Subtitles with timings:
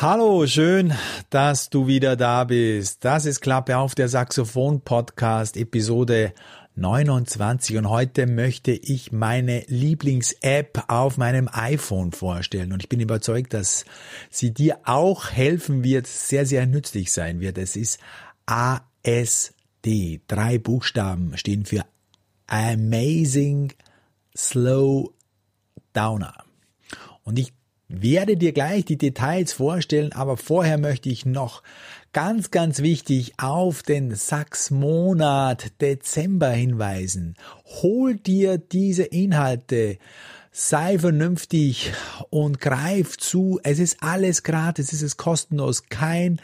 [0.00, 0.94] Hallo, schön,
[1.28, 3.04] dass du wieder da bist.
[3.04, 6.34] Das ist Klappe auf der Saxophon Podcast Episode
[6.76, 13.52] 29 und heute möchte ich meine Lieblings-App auf meinem iPhone vorstellen und ich bin überzeugt,
[13.54, 13.86] dass
[14.30, 17.58] sie dir auch helfen wird, sehr, sehr nützlich sein wird.
[17.58, 17.98] Es ist
[18.46, 20.20] ASD.
[20.28, 21.84] Drei Buchstaben stehen für
[22.46, 23.72] Amazing
[24.36, 25.10] Slow
[25.92, 26.44] Downer.
[27.24, 27.57] Und ich
[27.88, 31.62] werde dir gleich die Details vorstellen, aber vorher möchte ich noch
[32.12, 37.36] ganz, ganz wichtig auf den Sachsmonat Dezember hinweisen.
[37.82, 39.98] Hol dir diese Inhalte.
[40.50, 41.92] Sei vernünftig
[42.30, 43.60] und greif zu.
[43.62, 45.84] Es ist alles gratis, es ist kostenlos.
[45.88, 46.40] Kein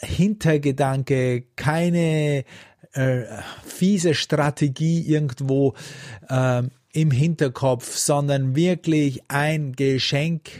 [0.00, 2.44] Hintergedanke, keine
[2.92, 3.22] äh,
[3.66, 5.74] fiese Strategie irgendwo
[6.28, 10.50] äh, im Hinterkopf, sondern wirklich ein Geschenk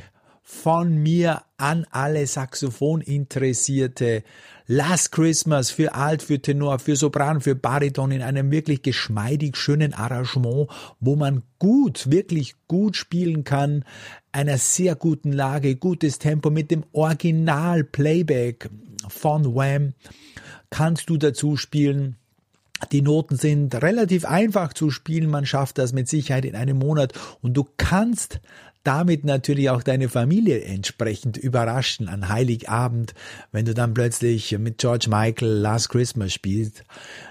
[0.51, 4.25] von mir an alle Saxophoninteressierte.
[4.67, 9.95] Last Christmas für Alt, für Tenor, für Sopran, für Bariton in einem wirklich geschmeidig schönen
[9.95, 13.85] Arrangement, wo man gut, wirklich gut spielen kann,
[14.33, 18.69] einer sehr guten Lage, gutes Tempo mit dem Original Playback
[19.09, 19.95] von Wham
[20.69, 22.17] kannst du dazu spielen.
[22.93, 27.13] Die Noten sind relativ einfach zu spielen, man schafft das mit Sicherheit in einem Monat
[27.41, 28.41] und du kannst
[28.83, 33.15] damit natürlich auch deine Familie entsprechend überraschen an Heiligabend,
[33.53, 36.85] wenn du dann plötzlich mit George Michael Last Christmas spielst.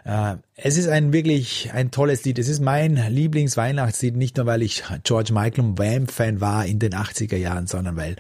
[0.05, 2.37] Äh, es ist ein wirklich ein tolles Lied.
[2.37, 6.79] Es ist mein Lieblingsweihnachtslied, nicht nur weil ich George Michael und Wham Fan war in
[6.79, 8.15] den 80er Jahren, sondern weil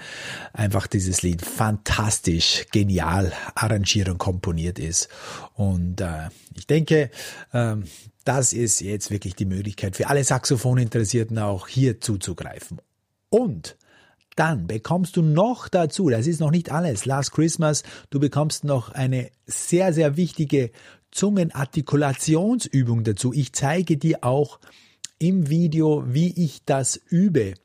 [0.53, 5.09] einfach dieses Lied fantastisch, genial arrangiert und komponiert ist.
[5.53, 7.11] Und äh, ich denke,
[7.51, 7.75] äh,
[8.25, 12.79] das ist jetzt wirklich die Möglichkeit für alle Saxophoninteressierten auch hier zuzugreifen.
[13.29, 13.77] Und
[14.35, 18.89] dann bekommst du noch dazu, das ist noch nicht alles, Last Christmas, du bekommst noch
[18.89, 20.71] eine sehr, sehr wichtige
[21.11, 23.33] Zungenartikulationsübung dazu.
[23.33, 24.59] Ich zeige dir auch
[25.17, 27.55] im Video, wie ich das übe.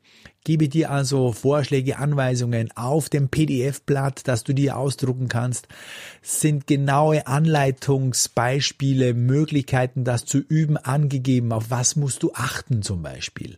[0.43, 5.67] Gebe dir also Vorschläge, Anweisungen auf dem PDF-Blatt, das du dir ausdrucken kannst,
[6.21, 11.51] sind genaue Anleitungsbeispiele, Möglichkeiten, das zu üben, angegeben.
[11.51, 13.57] Auf was musst du achten zum Beispiel?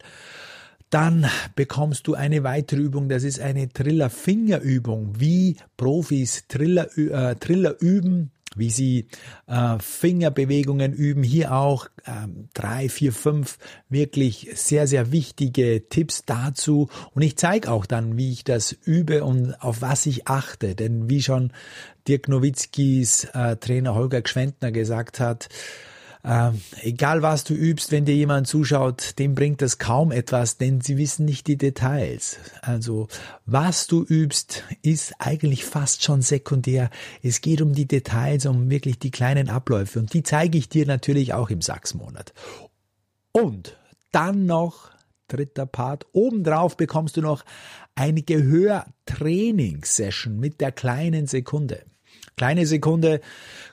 [0.89, 7.75] Dann bekommst du eine weitere Übung, das ist eine Triller-Fingerübung, wie Profis Triller, äh, Triller
[7.81, 9.07] üben, wie sie
[9.47, 11.23] äh, Fingerbewegungen üben.
[11.23, 13.57] Hier auch äh, drei, vier, fünf
[13.89, 16.89] wirklich sehr, sehr wichtige Tipps dazu.
[17.13, 20.75] Und ich zeige auch dann, wie ich das übe und auf was ich achte.
[20.75, 21.51] Denn wie schon
[22.07, 25.49] Dirk Nowitzkis äh, Trainer Holger Gschwendner gesagt hat,
[26.27, 26.51] äh,
[26.81, 30.97] egal was du übst, wenn dir jemand zuschaut, dem bringt das kaum etwas, denn sie
[30.97, 32.37] wissen nicht die Details.
[32.61, 33.07] Also
[33.45, 36.89] was du übst, ist eigentlich fast schon sekundär.
[37.23, 40.85] Es geht um die Details, um wirklich die kleinen Abläufe und die zeige ich dir
[40.85, 42.33] natürlich auch im Sachsmonat.
[43.31, 43.77] Und
[44.11, 44.91] dann noch
[45.27, 46.05] dritter Part.
[46.11, 47.43] Obendrauf bekommst du noch
[47.95, 51.83] eine Gehörtrainingssession mit der kleinen Sekunde.
[52.37, 53.19] Kleine Sekunde.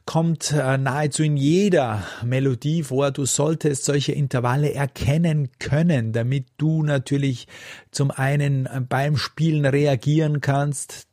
[0.07, 3.11] Kommt äh, nahezu in jeder Melodie vor.
[3.11, 7.47] Du solltest solche Intervalle erkennen können, damit du natürlich
[7.91, 11.09] zum einen äh, beim Spielen reagieren kannst,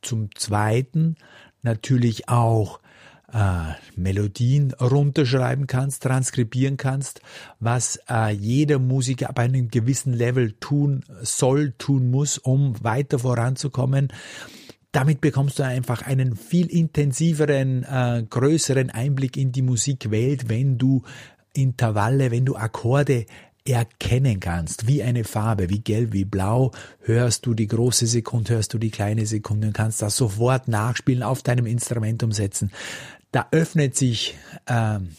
[0.00, 1.16] zum zweiten
[1.60, 2.80] natürlich auch
[3.34, 7.20] äh, Melodien runterschreiben kannst, transkribieren kannst,
[7.60, 14.08] was äh, jeder Musiker ab einem gewissen Level tun soll, tun muss, um weiter voranzukommen
[14.92, 21.02] damit bekommst du einfach einen viel intensiveren, äh, größeren Einblick in die Musikwelt, wenn du
[21.54, 23.26] Intervalle, wenn du Akkorde
[23.64, 28.74] erkennen kannst, wie eine Farbe, wie gelb, wie blau, hörst du die große Sekunde, hörst
[28.74, 32.72] du die kleine Sekunde und kannst das sofort nachspielen, auf deinem Instrument umsetzen.
[33.30, 34.36] Da öffnet sich
[34.66, 35.10] ähm,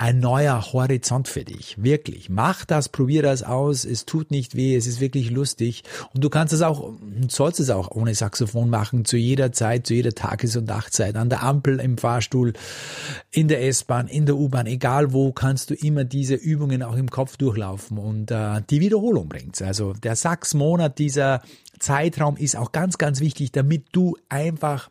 [0.00, 1.76] ein neuer Horizont für dich.
[1.76, 2.30] Wirklich.
[2.30, 3.84] Mach das, probier das aus.
[3.84, 4.74] Es tut nicht weh.
[4.74, 5.84] Es ist wirklich lustig.
[6.14, 6.94] Und du kannst es auch,
[7.28, 9.04] sollst es auch ohne Saxophon machen.
[9.04, 11.16] Zu jeder Zeit, zu jeder Tages- und Nachtzeit.
[11.16, 12.54] An der Ampel, im Fahrstuhl,
[13.30, 14.64] in der S-Bahn, in der U-Bahn.
[14.64, 17.98] Egal wo, kannst du immer diese Übungen auch im Kopf durchlaufen.
[17.98, 19.60] Und äh, die Wiederholung bringt's.
[19.60, 21.42] Also der Sachsmonat, dieser
[21.78, 24.88] Zeitraum ist auch ganz, ganz wichtig, damit du einfach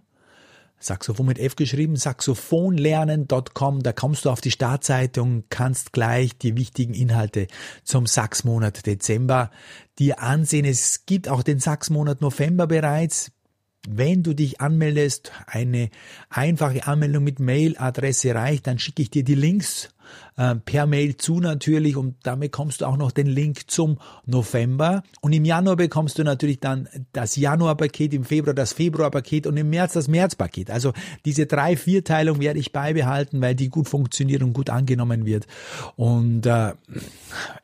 [0.82, 6.56] Saxophon mit F geschrieben, saxophonlernen.com, da kommst du auf die Startseite und kannst gleich die
[6.56, 7.48] wichtigen Inhalte
[7.84, 9.52] zum Sachsmonat Dezember
[10.00, 10.64] dir ansehen.
[10.64, 13.34] Es gibt auch den Sachsmonat November bereits
[13.88, 15.90] wenn du dich anmeldest, eine
[16.30, 19.90] einfache Anmeldung mit Mailadresse reicht, dann schicke ich dir die Links
[20.38, 25.04] äh, per Mail zu natürlich und damit bekommst du auch noch den Link zum November
[25.22, 29.70] und im Januar bekommst du natürlich dann das Januarpaket, im Februar das Februarpaket und im
[29.70, 30.72] März das Märzpaket.
[30.72, 30.94] Also
[31.26, 35.46] diese drei Vierteilung werde ich beibehalten, weil die gut funktioniert und gut angenommen wird
[35.96, 36.74] und äh,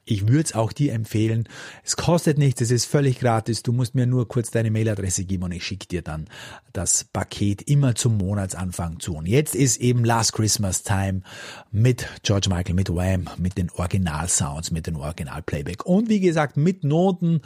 [0.06, 1.50] ich würde es auch dir empfehlen.
[1.84, 3.64] Es kostet nichts, es ist völlig gratis.
[3.64, 6.28] Du musst mir nur kurz deine Mailadresse geben und ich schicke dir dann
[6.74, 9.16] das Paket immer zum Monatsanfang zu.
[9.16, 11.22] Und jetzt ist eben Last Christmas Time
[11.72, 16.84] mit George Michael, mit Wham, mit den Original-Sounds, mit den Original-Playback und wie gesagt mit
[16.84, 17.42] Noten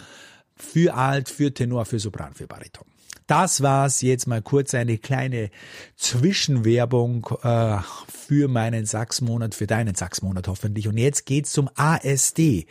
[0.56, 2.88] für Alt, für Tenor, für Sopran, für Bariton.
[3.28, 5.52] Das war's jetzt mal kurz eine kleine
[5.96, 7.78] Zwischenwerbung äh,
[8.08, 10.88] für meinen Sachsmonat, für deinen Sachsmonat hoffentlich.
[10.88, 12.66] Und jetzt geht's zum ASD.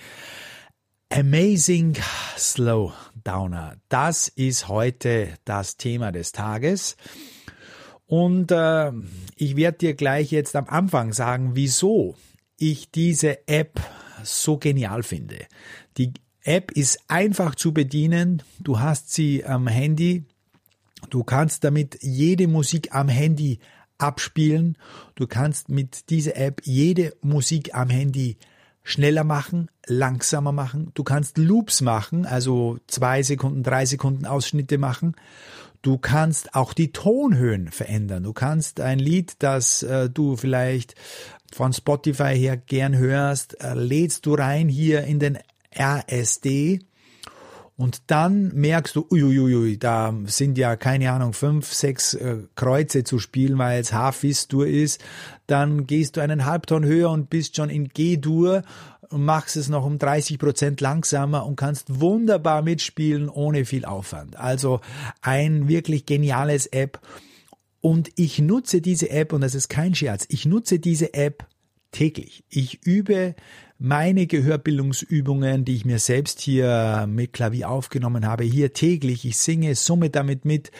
[1.11, 1.97] Amazing
[2.37, 3.77] Slow Downer.
[3.89, 6.97] Das ist heute das Thema des Tages.
[8.09, 8.91] Und äh,
[9.37, 12.17] ich werde dir gleich jetzt am Anfang sagen, wieso
[12.57, 13.81] ich diese App
[14.25, 15.47] so genial finde.
[15.99, 18.43] Die App ist einfach zu bedienen.
[18.59, 20.25] Du hast sie am Handy.
[21.11, 23.61] Du kannst damit jede Musik am Handy
[23.99, 24.79] abspielen.
[25.15, 28.39] Du kannst mit dieser App jede Musik am Handy
[28.83, 30.93] schneller machen, langsamer machen.
[30.95, 35.15] Du kannst Loops machen, also zwei Sekunden, drei Sekunden Ausschnitte machen.
[35.83, 38.25] Du kannst auch die Tonhöhen verändern.
[38.25, 40.95] Du kannst ein Lied, das äh, du vielleicht
[41.53, 45.39] von Spotify her gern hörst, äh, lädst du rein hier in den
[45.79, 46.81] RSD
[47.79, 53.21] und dann merkst du, uiuiui, da sind ja keine Ahnung fünf, sechs äh, Kreuze zu
[53.21, 55.01] spielen, weil es H-Fis-Dur ist.
[55.47, 58.63] Dann gehst du einen Halbton höher und bist schon in G-Dur
[59.11, 64.37] machst es noch um 30 Prozent langsamer und kannst wunderbar mitspielen ohne viel Aufwand.
[64.37, 64.81] Also
[65.23, 67.01] ein wirklich geniales App.
[67.81, 71.47] Und ich nutze diese App, und das ist kein Scherz, ich nutze diese App
[71.93, 72.45] täglich.
[72.49, 73.35] Ich übe
[73.79, 79.25] meine Gehörbildungsübungen, die ich mir selbst hier mit Klavier aufgenommen habe, hier täglich.
[79.25, 80.73] Ich singe, summe damit mit.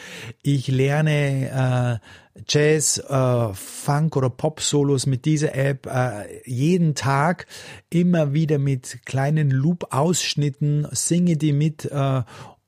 [0.43, 7.47] Ich lerne äh, Jazz, äh, Funk oder Pop-Solos mit dieser App äh, jeden Tag
[7.89, 12.21] immer wieder mit kleinen Loop-Ausschnitten, singe die mit, äh,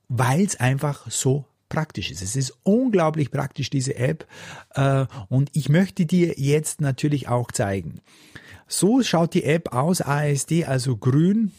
[0.08, 2.22] weil es einfach so praktisch ist.
[2.22, 4.26] Es ist unglaublich praktisch, diese App.
[4.74, 8.02] Äh, und ich möchte dir jetzt natürlich auch zeigen,
[8.68, 11.52] so schaut die App aus, ASD, also grün.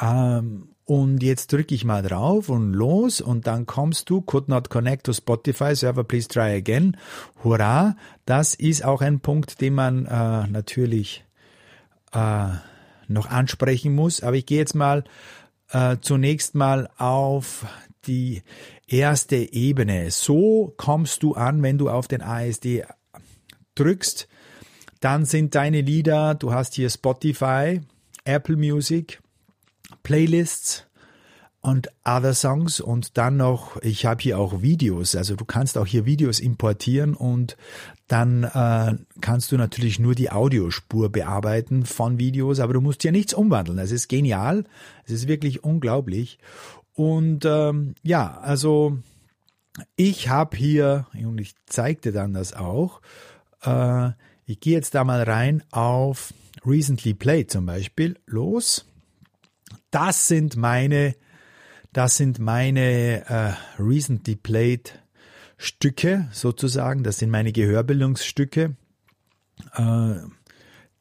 [0.00, 4.68] Ähm, und jetzt drücke ich mal drauf und los und dann kommst du, could not
[4.68, 6.96] connect to Spotify, Server please try again.
[7.42, 7.96] Hurra!
[8.26, 11.24] Das ist auch ein Punkt, den man äh, natürlich
[12.12, 12.48] äh,
[13.08, 14.22] noch ansprechen muss.
[14.22, 15.04] Aber ich gehe jetzt mal
[15.70, 17.66] äh, zunächst mal auf
[18.06, 18.42] die
[18.86, 20.10] erste Ebene.
[20.10, 22.84] So kommst du an, wenn du auf den ASD
[23.74, 24.28] drückst.
[25.00, 27.80] Dann sind deine Lieder, du hast hier Spotify,
[28.24, 29.20] Apple Music,
[30.02, 30.86] Playlists
[31.60, 35.86] und Other Songs und dann noch, ich habe hier auch Videos, also du kannst auch
[35.86, 37.56] hier Videos importieren und
[38.06, 43.10] dann äh, kannst du natürlich nur die Audiospur bearbeiten von Videos, aber du musst ja
[43.10, 43.78] nichts umwandeln.
[43.78, 44.64] Das ist genial,
[45.04, 46.38] es ist wirklich unglaublich.
[46.96, 48.98] Und ähm, ja, also
[49.96, 53.02] ich habe hier, und ich zeigte dann das auch,
[53.62, 54.10] äh,
[54.46, 56.32] ich gehe jetzt da mal rein auf
[56.64, 58.18] Recently Played zum Beispiel.
[58.26, 58.86] Los.
[59.90, 61.14] Das sind meine,
[61.92, 64.98] das sind meine äh, Recently Played
[65.58, 67.02] Stücke sozusagen.
[67.02, 68.74] Das sind meine Gehörbildungsstücke.
[69.74, 70.14] Äh,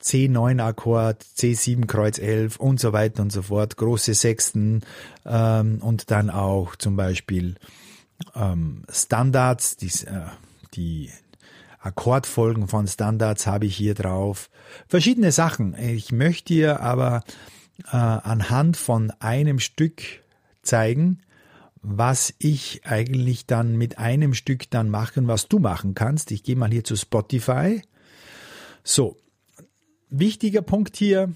[0.05, 4.81] C9 Akkord, C7 Kreuz 11 und so weiter und so fort, große Sechsten
[5.25, 7.55] ähm, und dann auch zum Beispiel
[8.35, 10.27] ähm, Standards, die, äh,
[10.75, 11.09] die
[11.79, 14.49] Akkordfolgen von Standards habe ich hier drauf.
[14.87, 15.75] Verschiedene Sachen.
[15.77, 17.23] Ich möchte dir aber
[17.91, 20.03] äh, anhand von einem Stück
[20.61, 21.21] zeigen,
[21.81, 26.31] was ich eigentlich dann mit einem Stück dann machen, was du machen kannst.
[26.31, 27.81] Ich gehe mal hier zu Spotify.
[28.83, 29.17] So,
[30.09, 31.33] wichtiger Punkt hier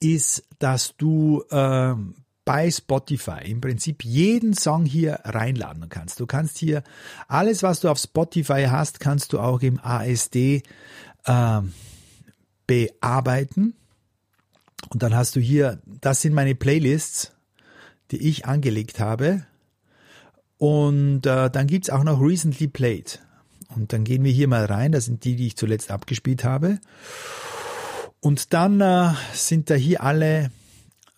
[0.00, 1.94] ist, dass du äh,
[2.44, 6.18] bei Spotify im Prinzip jeden Song hier reinladen kannst.
[6.20, 6.82] Du kannst hier
[7.28, 10.62] alles, was du auf Spotify hast, kannst du auch im ASD
[11.24, 11.60] äh,
[12.66, 13.74] bearbeiten.
[14.90, 17.32] Und dann hast du hier, das sind meine Playlists,
[18.10, 19.46] die ich angelegt habe.
[20.58, 23.20] Und äh, dann gibt's auch noch Recently Played.
[23.74, 26.78] Und dann gehen wir hier mal rein, das sind die, die ich zuletzt abgespielt habe.
[28.20, 30.50] Und dann äh, sind da hier alle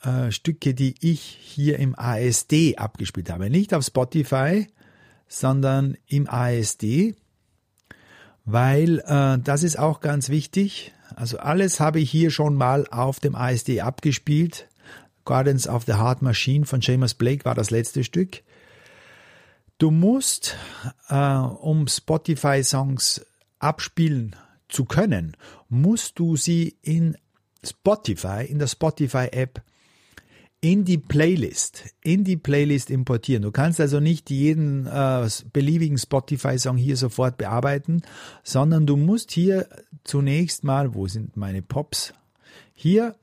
[0.02, 3.50] äh, Stücke, die ich hier im ASD abgespielt habe.
[3.50, 4.66] Nicht auf Spotify,
[5.28, 7.14] sondern im ASD,
[8.44, 10.92] weil äh, das ist auch ganz wichtig.
[11.16, 14.68] Also alles habe ich hier schon mal auf dem ASD abgespielt.
[15.24, 18.42] Gardens of the Heart Machine von Seamus Blake war das letzte Stück.
[19.78, 20.56] Du musst,
[21.08, 23.26] äh, um Spotify-Songs
[23.58, 24.36] abspielen
[24.68, 25.36] zu können,
[25.68, 27.16] musst du sie in
[27.64, 29.62] Spotify, in der Spotify-App,
[30.60, 33.42] in die Playlist, in die Playlist importieren.
[33.42, 38.02] Du kannst also nicht jeden äh, beliebigen Spotify-Song hier sofort bearbeiten,
[38.42, 39.68] sondern du musst hier
[40.04, 42.14] zunächst mal, wo sind meine Pops?
[42.72, 43.14] Hier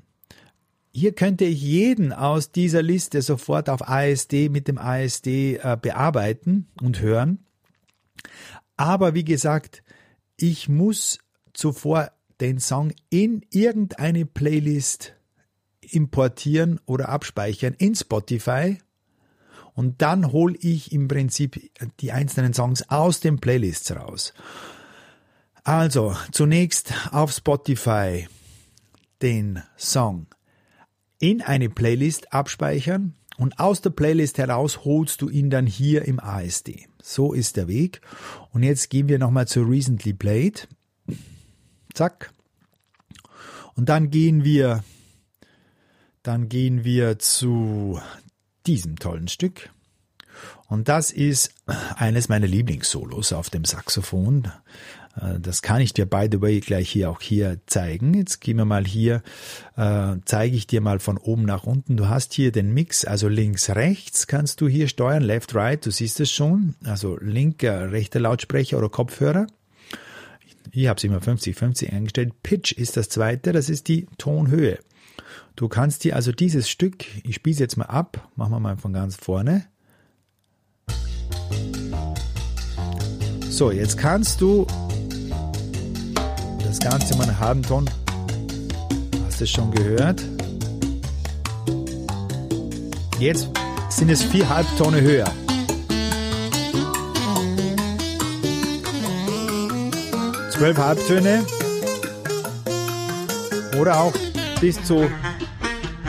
[0.92, 6.68] hier könnte ich jeden aus dieser Liste sofort auf ASD mit dem ASD äh, bearbeiten
[6.82, 7.46] und hören.
[8.76, 9.84] Aber wie gesagt,
[10.36, 11.20] ich muss
[11.54, 15.14] zuvor den Song in irgendeine Playlist
[15.82, 18.78] importieren oder abspeichern in Spotify
[19.74, 24.34] und dann hole ich im Prinzip die einzelnen Songs aus den Playlists raus.
[25.64, 28.28] Also zunächst auf Spotify
[29.22, 30.28] den Song
[31.22, 36.20] in eine Playlist abspeichern und aus der Playlist heraus holst du ihn dann hier im
[36.20, 36.88] ASD.
[37.02, 38.02] So ist der Weg.
[38.52, 40.68] Und jetzt gehen wir nochmal zu Recently Played.
[41.94, 42.32] Zack.
[43.76, 44.84] Und dann gehen wir,
[46.24, 48.00] dann gehen wir zu
[48.68, 49.70] diesem tollen Stück.
[50.68, 51.54] Und das ist
[51.96, 54.52] eines meiner Lieblingssolos auf dem Saxophon.
[55.20, 58.14] Äh, das kann ich dir, by the way, gleich hier auch hier zeigen.
[58.14, 59.22] Jetzt gehen wir mal hier,
[59.76, 61.98] äh, zeige ich dir mal von oben nach unten.
[61.98, 65.92] Du hast hier den Mix, also links, rechts kannst du hier steuern, left, right, du
[65.92, 66.76] siehst es schon.
[66.84, 69.48] Also linker, rechter Lautsprecher oder Kopfhörer.
[70.72, 72.44] Ich habe es immer 50-50 eingestellt.
[72.44, 74.80] Pitch ist das zweite, das ist die Tonhöhe.
[75.56, 78.78] Du kannst dir also dieses Stück, ich spiele es jetzt mal ab, machen wir mal
[78.78, 79.66] von ganz vorne.
[83.50, 84.66] So, jetzt kannst du
[86.72, 87.90] das Ganze mal einen halben Ton.
[89.26, 90.24] Hast du es schon gehört?
[93.20, 93.50] Jetzt
[93.90, 95.30] sind es vier Halbtone höher.
[100.50, 101.44] Zwölf Halbtöne
[103.78, 104.14] oder auch
[104.62, 105.10] bis zu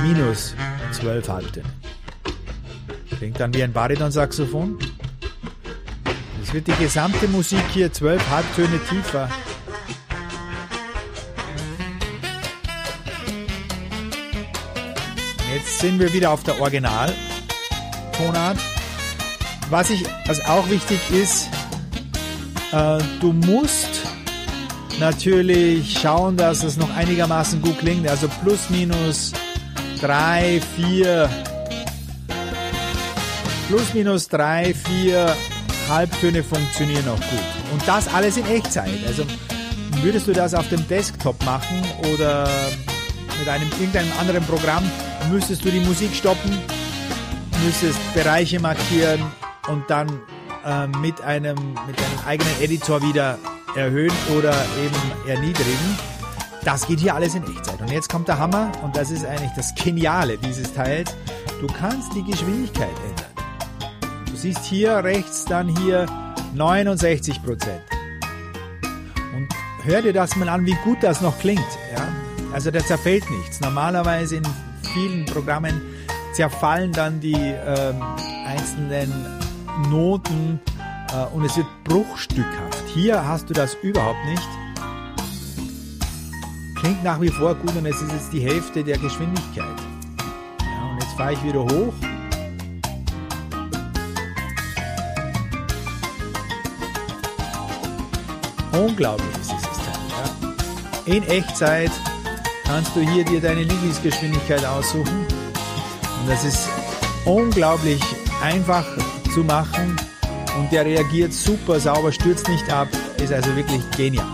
[0.00, 0.54] minus
[0.92, 1.66] zwölf Halbtöne.
[3.19, 4.78] Klingt dann wie ein Bariton-Saxophon.
[6.40, 9.28] Es wird die gesamte Musik hier zwölf Halbtöne tiefer
[15.82, 17.12] sind wir wieder auf der Original
[18.16, 18.56] Tonart.
[19.68, 21.48] Was ich, was auch wichtig ist,
[22.70, 24.02] äh, du musst
[25.00, 28.06] natürlich schauen, dass es noch einigermaßen gut klingt.
[28.06, 29.32] Also plus minus
[30.00, 31.28] drei, vier,
[33.66, 35.34] plus minus drei, vier
[35.88, 37.72] Halbtöne funktionieren noch gut.
[37.72, 39.00] Und das alles in Echtzeit.
[39.08, 39.24] Also
[40.00, 41.82] würdest du das auf dem Desktop machen
[42.14, 42.48] oder
[43.40, 44.88] mit einem irgendeinem anderen Programm,
[45.30, 46.58] müsstest du die Musik stoppen,
[47.64, 49.20] müsstest Bereiche markieren
[49.68, 50.08] und dann
[50.64, 53.38] äh, mit, einem, mit einem eigenen Editor wieder
[53.74, 55.98] erhöhen oder eben erniedrigen.
[56.64, 57.80] Das geht hier alles in Echtzeit.
[57.80, 61.14] Und jetzt kommt der Hammer und das ist eigentlich das Geniale dieses Teils.
[61.60, 63.32] Du kannst die Geschwindigkeit ändern.
[64.26, 66.06] Du siehst hier rechts dann hier
[66.54, 67.82] 69 Prozent.
[69.34, 69.48] Und
[69.84, 71.60] hör dir das mal an, wie gut das noch klingt.
[71.96, 72.06] Ja?
[72.52, 73.60] Also der zerfällt nichts.
[73.60, 74.46] Normalerweise in
[74.92, 75.80] vielen Programmen
[76.32, 77.94] zerfallen dann die äh,
[78.46, 79.12] einzelnen
[79.90, 80.61] Noten
[81.12, 82.84] äh, und es wird bruchstückhaft.
[82.94, 84.49] Hier hast du das überhaupt nicht.
[86.76, 89.78] Klingt nach wie vor gut und es ist jetzt die Hälfte der Geschwindigkeit.
[90.61, 91.94] Ja, und jetzt fahre ich wieder hoch.
[98.72, 100.56] Unglaublich ist dieses Teil.
[101.06, 101.14] Ja.
[101.14, 101.92] In Echtzeit
[102.74, 105.26] kannst du hier dir deine Lieblingsgeschwindigkeit aussuchen.
[105.26, 106.66] Und das ist
[107.26, 108.00] unglaublich
[108.42, 108.86] einfach
[109.34, 109.94] zu machen
[110.58, 112.88] und der reagiert super sauber, stürzt nicht ab,
[113.22, 114.26] ist also wirklich genial.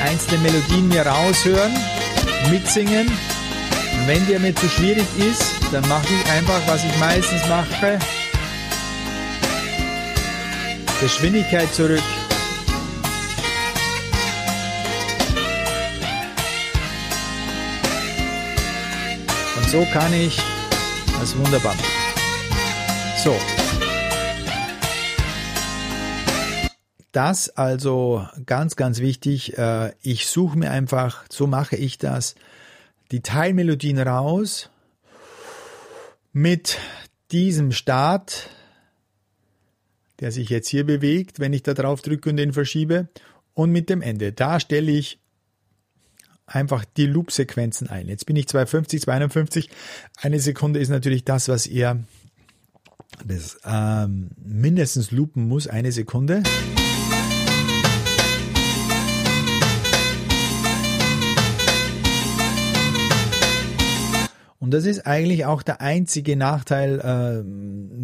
[0.00, 1.72] einzelne Melodien mir raushören,
[2.48, 3.08] mitsingen.
[3.08, 7.98] Und wenn der mir zu schwierig ist, dann mache ich einfach, was ich meistens mache.
[11.00, 12.04] Geschwindigkeit zurück.
[19.56, 20.40] Und so kann ich
[21.18, 21.74] das wunderbar.
[23.24, 23.36] So,
[27.12, 29.58] Das also ganz, ganz wichtig.
[29.58, 32.36] Äh, ich suche mir einfach, so mache ich das,
[33.10, 34.70] die Teilmelodien raus
[36.32, 36.78] mit
[37.32, 38.48] diesem Start,
[40.20, 43.08] der sich jetzt hier bewegt, wenn ich da drauf drücke und den verschiebe,
[43.54, 44.32] und mit dem Ende.
[44.32, 45.18] Da stelle ich
[46.46, 48.08] einfach die Loop-Sequenzen ein.
[48.08, 49.70] Jetzt bin ich 250, 251.
[50.16, 52.02] Eine Sekunde ist natürlich das, was ihr
[53.24, 56.42] das ähm, mindestens loopen muss, eine Sekunde.
[64.70, 67.00] Und das ist eigentlich auch der einzige Nachteil.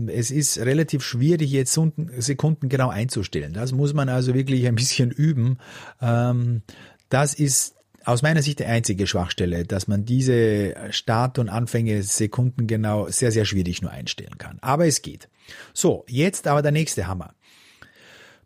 [0.08, 1.78] Äh, es ist relativ schwierig, jetzt
[2.18, 3.52] Sekunden genau einzustellen.
[3.52, 5.58] Das muss man also wirklich ein bisschen üben.
[6.02, 6.62] Ähm,
[7.08, 12.66] das ist aus meiner Sicht die einzige Schwachstelle, dass man diese Start- und Anfänge Sekunden
[12.66, 14.58] genau sehr, sehr schwierig nur einstellen kann.
[14.60, 15.28] Aber es geht.
[15.72, 17.32] So, jetzt aber der nächste Hammer.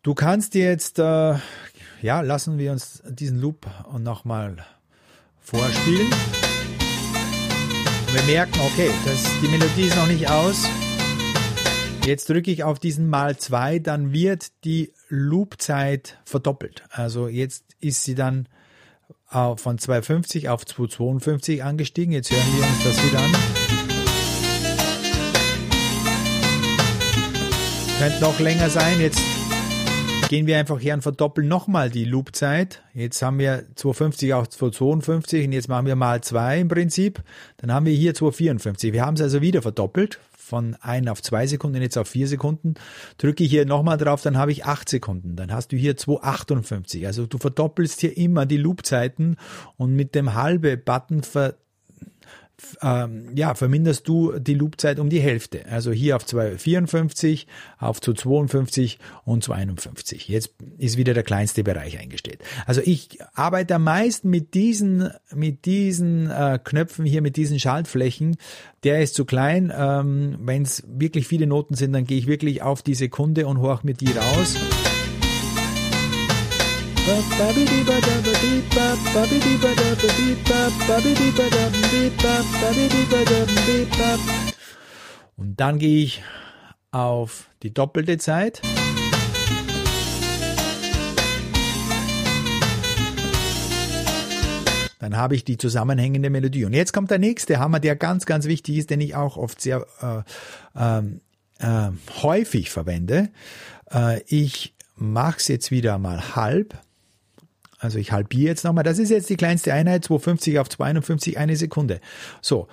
[0.03, 1.37] Du kannst jetzt, äh,
[2.03, 3.65] ja, lassen wir uns diesen Loop
[3.97, 4.57] nochmal
[5.39, 6.11] vorspielen
[8.13, 10.65] wir merken, okay, das, die Melodie ist noch nicht aus.
[12.05, 16.83] Jetzt drücke ich auf diesen mal zwei, dann wird die Loopzeit verdoppelt.
[16.89, 18.47] Also jetzt ist sie dann
[19.29, 22.11] von 250 auf 252 angestiegen.
[22.11, 23.31] Jetzt hören wir uns das wieder an.
[27.99, 28.99] Könnte noch länger sein.
[28.99, 29.21] Jetzt
[30.31, 32.81] gehen wir einfach her und verdoppeln nochmal die Loopzeit.
[32.93, 37.21] Jetzt haben wir 250 auf 252 und jetzt machen wir mal zwei im Prinzip.
[37.57, 38.93] Dann haben wir hier 254.
[38.93, 42.75] Wir haben es also wieder verdoppelt von 1 auf 2 Sekunden, jetzt auf 4 Sekunden.
[43.17, 45.35] Drücke ich hier nochmal drauf, dann habe ich 8 Sekunden.
[45.35, 47.05] Dann hast du hier 258.
[47.05, 49.35] Also du verdoppelst hier immer die Loopzeiten
[49.75, 51.55] und mit dem halbe Button ver
[52.81, 55.65] ähm, ja, verminderst du die Loopzeit um die Hälfte.
[55.67, 57.47] Also hier auf 254,
[57.79, 60.27] auf zu 52 und zu 51.
[60.27, 62.39] Jetzt ist wieder der kleinste Bereich eingestellt.
[62.65, 68.37] Also ich arbeite am meisten mit diesen, mit diesen äh, Knöpfen hier, mit diesen Schaltflächen.
[68.83, 69.71] Der ist zu klein.
[69.75, 73.59] Ähm, Wenn es wirklich viele Noten sind, dann gehe ich wirklich auf die Sekunde und
[73.59, 74.55] horch mir die raus.
[85.35, 86.23] Und dann gehe ich
[86.91, 88.61] auf die doppelte Zeit.
[94.99, 96.63] Dann habe ich die zusammenhängende Melodie.
[96.63, 99.59] Und jetzt kommt der nächste Hammer, der ganz, ganz wichtig ist, den ich auch oft
[99.59, 99.85] sehr
[100.75, 100.99] äh,
[101.59, 103.31] äh, häufig verwende.
[103.91, 106.79] Äh, ich mache es jetzt wieder mal halb.
[107.81, 108.83] Also ich halbiere jetzt nochmal.
[108.83, 111.99] Das ist jetzt die kleinste Einheit, 250 auf 251, eine Sekunde.
[112.39, 112.67] So.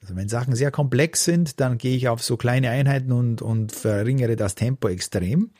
[0.00, 3.72] Also wenn Sachen sehr komplex sind, dann gehe ich auf so kleine Einheiten und, und
[3.72, 5.50] verringere das Tempo extrem.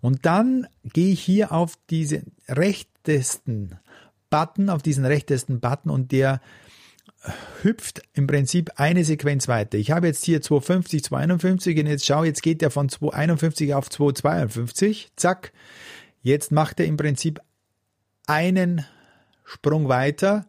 [0.00, 3.80] Und dann gehe ich hier auf diesen rechtesten
[4.30, 6.40] Button, auf diesen rechtesten Button und der
[7.62, 9.78] hüpft im Prinzip eine Sequenz weiter.
[9.78, 13.90] Ich habe jetzt hier 250, 251 und jetzt schau, jetzt geht er von 251 auf
[13.90, 15.10] 252.
[15.16, 15.52] Zack.
[16.22, 17.40] Jetzt macht er im Prinzip
[18.26, 18.84] einen
[19.44, 20.46] Sprung weiter.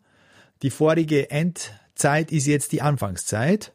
[0.61, 3.73] Die vorige Endzeit ist jetzt die Anfangszeit.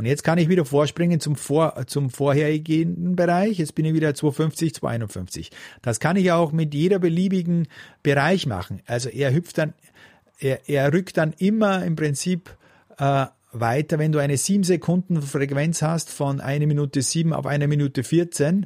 [0.00, 3.58] Und jetzt kann ich wieder vorspringen zum, Vor, zum vorhergehenden Bereich.
[3.58, 5.50] Jetzt bin ich wieder 250, 251.
[5.82, 7.68] Das kann ich auch mit jeder beliebigen
[8.02, 8.80] Bereich machen.
[8.86, 9.74] Also er hüpft dann,
[10.38, 12.56] er, er rückt dann immer im Prinzip
[12.96, 17.66] äh, weiter, wenn du eine 7 Sekunden Frequenz hast von 1 Minute 7 auf 1
[17.66, 18.64] Minute 14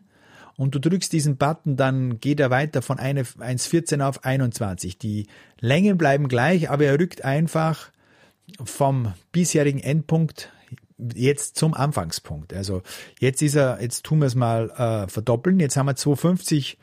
[0.54, 4.98] und du drückst diesen Button, dann geht er weiter von 1,14 auf 21.
[4.98, 5.26] Die
[5.58, 7.90] Längen bleiben gleich, aber er rückt einfach
[8.64, 10.52] vom bisherigen Endpunkt
[10.98, 12.52] jetzt zum Anfangspunkt.
[12.52, 12.82] Also
[13.18, 15.60] jetzt ist er, jetzt tun wir es mal äh, verdoppeln.
[15.60, 16.78] Jetzt haben wir 250,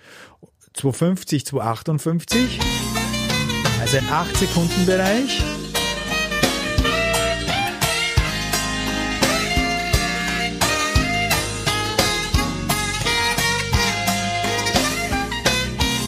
[0.73, 2.59] 250, 258.
[3.79, 5.43] Also ein 8 Sekunden Bereich.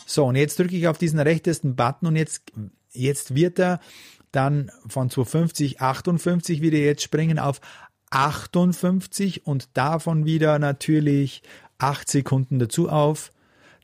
[0.06, 2.44] So, und jetzt drücke ich auf diesen rechtesten Button und jetzt,
[2.92, 3.80] jetzt wird er
[4.32, 7.60] dann von 250, 58 wieder jetzt springen auf
[8.13, 11.41] 58 und davon wieder natürlich
[11.80, 13.32] 8 Sekunden dazu auf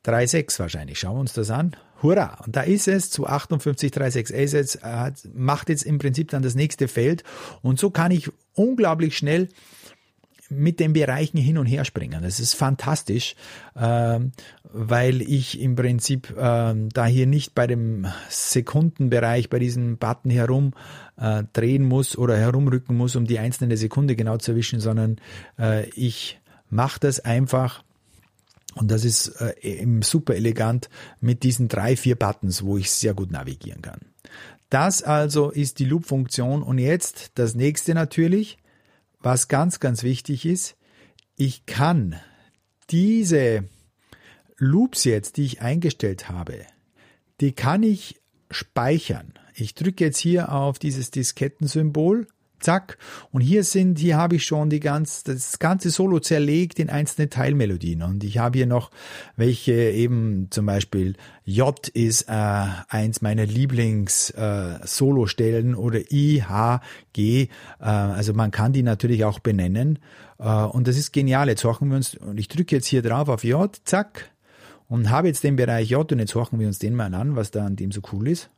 [0.05, 0.99] 3,6 wahrscheinlich.
[0.99, 1.75] Schauen wir uns das an.
[2.01, 2.37] Hurra!
[2.45, 4.31] Und da ist es zu 58,36.
[4.31, 7.23] Er ist jetzt, äh, macht jetzt im Prinzip dann das nächste Feld
[7.61, 9.49] und so kann ich unglaublich schnell
[10.49, 12.21] mit den Bereichen hin und her springen.
[12.21, 13.35] Das ist fantastisch,
[13.75, 14.31] ähm,
[14.63, 20.73] weil ich im Prinzip ähm, da hier nicht bei dem Sekundenbereich, bei diesem Button herum
[21.17, 25.17] äh, drehen muss oder herumrücken muss, um die einzelne Sekunde genau zu erwischen, sondern
[25.57, 27.83] äh, ich mache das einfach
[28.75, 33.13] und das ist äh, eben super elegant mit diesen drei, vier Buttons, wo ich sehr
[33.13, 33.99] gut navigieren kann.
[34.69, 38.57] Das also ist die Loop-Funktion und jetzt das nächste natürlich
[39.19, 40.75] was ganz, ganz wichtig ist,
[41.35, 42.19] ich kann
[42.89, 43.63] diese
[44.57, 46.65] Loops jetzt, die ich eingestellt habe,
[47.39, 48.19] die kann ich
[48.51, 49.33] speichern.
[49.53, 52.27] Ich drücke jetzt hier auf dieses Diskettensymbol
[52.59, 52.97] zack.
[53.31, 57.29] Und hier sind, hier habe ich schon die ganz, das ganze Solo zerlegt in einzelne
[57.29, 58.03] Teilmelodien.
[58.03, 58.91] Und ich habe hier noch
[59.35, 66.81] welche eben zum Beispiel J ist äh, eins meiner Lieblings äh, Solo-Stellen oder I, H,
[67.13, 67.43] G.
[67.43, 69.99] Äh, also man kann die natürlich auch benennen.
[70.37, 71.49] Äh, und das ist genial.
[71.49, 74.31] Jetzt horchen wir uns, und ich drücke jetzt hier drauf auf J, zack.
[74.87, 77.51] Und habe jetzt den Bereich J und jetzt horchen wir uns den mal an, was
[77.51, 78.49] da an dem so cool ist.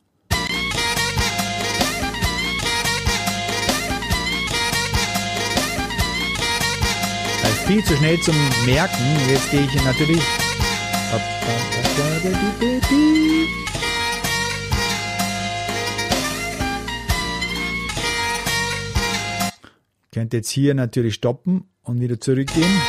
[7.71, 9.17] Viel zu schnell zum Merken.
[9.29, 10.21] Jetzt gehe ich natürlich.
[20.03, 22.81] Ich könnte jetzt hier natürlich stoppen und wieder zurückgehen.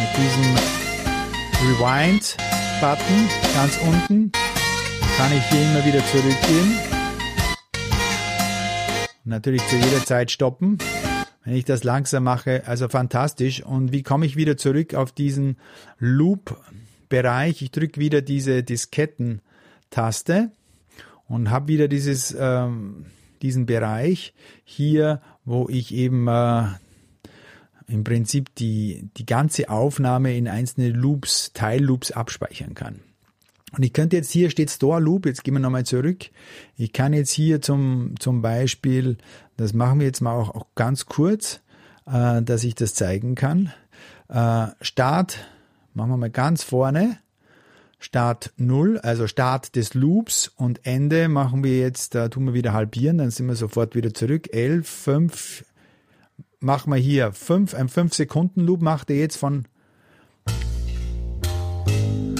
[0.00, 0.56] Mit diesem
[1.62, 4.32] Rewind-Button ganz unten
[5.16, 6.85] kann ich hier immer wieder zurückgehen
[9.26, 10.78] natürlich zu jeder Zeit stoppen,
[11.44, 12.62] wenn ich das langsam mache.
[12.66, 13.62] Also fantastisch.
[13.62, 15.56] Und wie komme ich wieder zurück auf diesen
[15.98, 17.62] Loop-Bereich?
[17.62, 20.50] Ich drücke wieder diese Disketten-Taste
[21.28, 23.06] und habe wieder dieses, ähm,
[23.42, 24.32] diesen Bereich
[24.64, 26.64] hier, wo ich eben äh,
[27.88, 33.00] im Prinzip die, die ganze Aufnahme in einzelne Loops, Teilloops abspeichern kann.
[33.76, 36.30] Und ich könnte jetzt hier steht Store Loop, jetzt gehen wir nochmal zurück.
[36.76, 39.18] Ich kann jetzt hier zum, zum Beispiel,
[39.58, 41.60] das machen wir jetzt mal auch, auch ganz kurz,
[42.06, 43.72] äh, dass ich das zeigen kann.
[44.28, 45.46] Äh, Start,
[45.92, 47.18] machen wir mal ganz vorne.
[47.98, 52.72] Start 0, also Start des Loops und Ende machen wir jetzt, da tun wir wieder
[52.72, 54.52] halbieren, dann sind wir sofort wieder zurück.
[54.52, 55.64] 11, 5,
[56.60, 59.66] machen wir hier 5, ein 5 Sekunden Loop macht er jetzt von,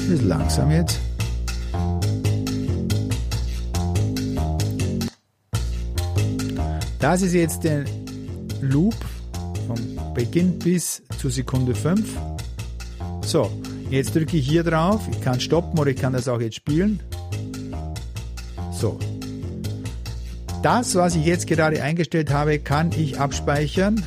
[0.09, 1.01] ist langsam jetzt.
[6.99, 7.85] Das ist jetzt der
[8.61, 8.95] Loop
[9.67, 12.09] vom Beginn bis zur Sekunde 5.
[13.23, 13.51] So,
[13.91, 15.03] jetzt drücke ich hier drauf.
[15.11, 17.01] Ich kann stoppen oder ich kann das auch jetzt spielen.
[18.73, 18.99] So.
[20.63, 24.03] Das, was ich jetzt gerade eingestellt habe, kann ich abspeichern.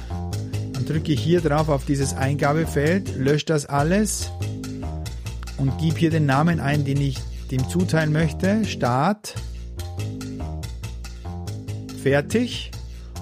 [0.73, 4.31] Dann drücke ich hier drauf auf dieses Eingabefeld, lösche das alles
[5.57, 7.17] und gebe hier den Namen ein, den ich
[7.51, 8.65] dem zuteilen möchte.
[8.65, 9.35] Start.
[12.01, 12.71] Fertig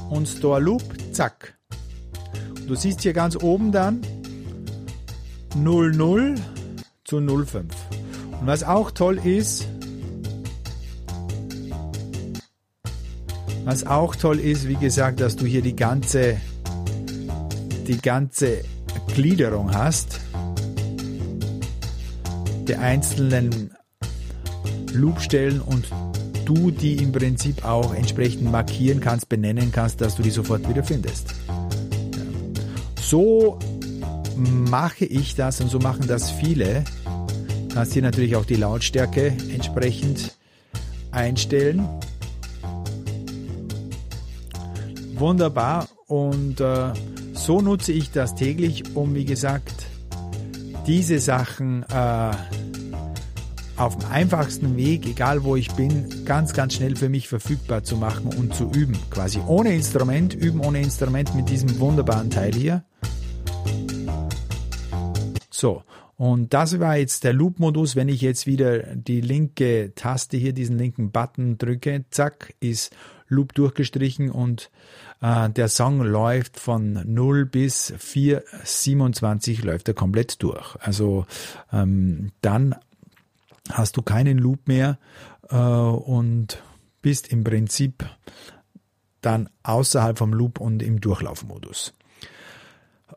[0.10, 1.58] und Store Loop, zack.
[2.68, 4.02] Du siehst hier ganz oben dann
[5.56, 6.36] 00
[7.06, 7.66] zu 05.
[8.40, 9.68] Und was auch toll ist,
[13.66, 16.40] was auch toll ist, wie gesagt, dass du hier die ganze,
[17.88, 18.64] die ganze
[19.14, 20.20] Gliederung hast
[22.68, 23.72] der einzelnen
[24.92, 25.88] Loopstellen und
[26.48, 30.82] du die im Prinzip auch entsprechend markieren kannst, benennen kannst, dass du die sofort wieder
[30.82, 31.36] findest.
[33.02, 33.60] So
[34.38, 36.86] mache ich das und so machen das viele.
[37.74, 40.38] Kannst hier natürlich auch die Lautstärke entsprechend
[41.12, 41.88] einstellen.
[45.16, 46.94] Wunderbar und äh,
[47.34, 49.86] so nutze ich das täglich, um wie gesagt
[50.86, 52.32] diese Sachen äh,
[53.78, 57.96] auf dem einfachsten Weg, egal wo ich bin, ganz, ganz schnell für mich verfügbar zu
[57.96, 58.98] machen und zu üben.
[59.12, 62.84] Quasi ohne Instrument, üben ohne Instrument mit diesem wunderbaren Teil hier.
[65.52, 65.84] So,
[66.16, 67.96] und das war jetzt der Loop-Modus.
[67.96, 72.96] Wenn ich jetzt wieder die linke Taste hier, diesen linken Button drücke, zack, ist
[73.28, 74.72] Loop durchgestrichen und
[75.22, 80.76] äh, der Song läuft von 0 bis 4,27 läuft er komplett durch.
[80.80, 81.26] Also
[81.72, 82.76] ähm, dann
[83.72, 84.98] hast du keinen Loop mehr
[85.50, 86.62] äh, und
[87.02, 88.06] bist im Prinzip
[89.22, 91.94] dann außerhalb vom Loop und im Durchlaufmodus.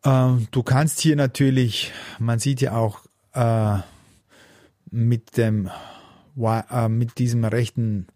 [0.02, 3.00] Äh, du kannst hier natürlich, man sieht ja auch
[3.32, 3.78] äh,
[4.90, 5.70] mit dem
[6.38, 8.06] äh, mit diesem rechten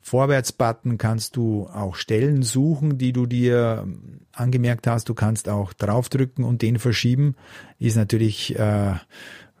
[0.00, 3.88] Vorwärtsbutton kannst du auch Stellen suchen, die du dir
[4.30, 5.08] angemerkt hast.
[5.08, 7.34] Du kannst auch draufdrücken und den verschieben.
[7.80, 8.94] Ist natürlich äh,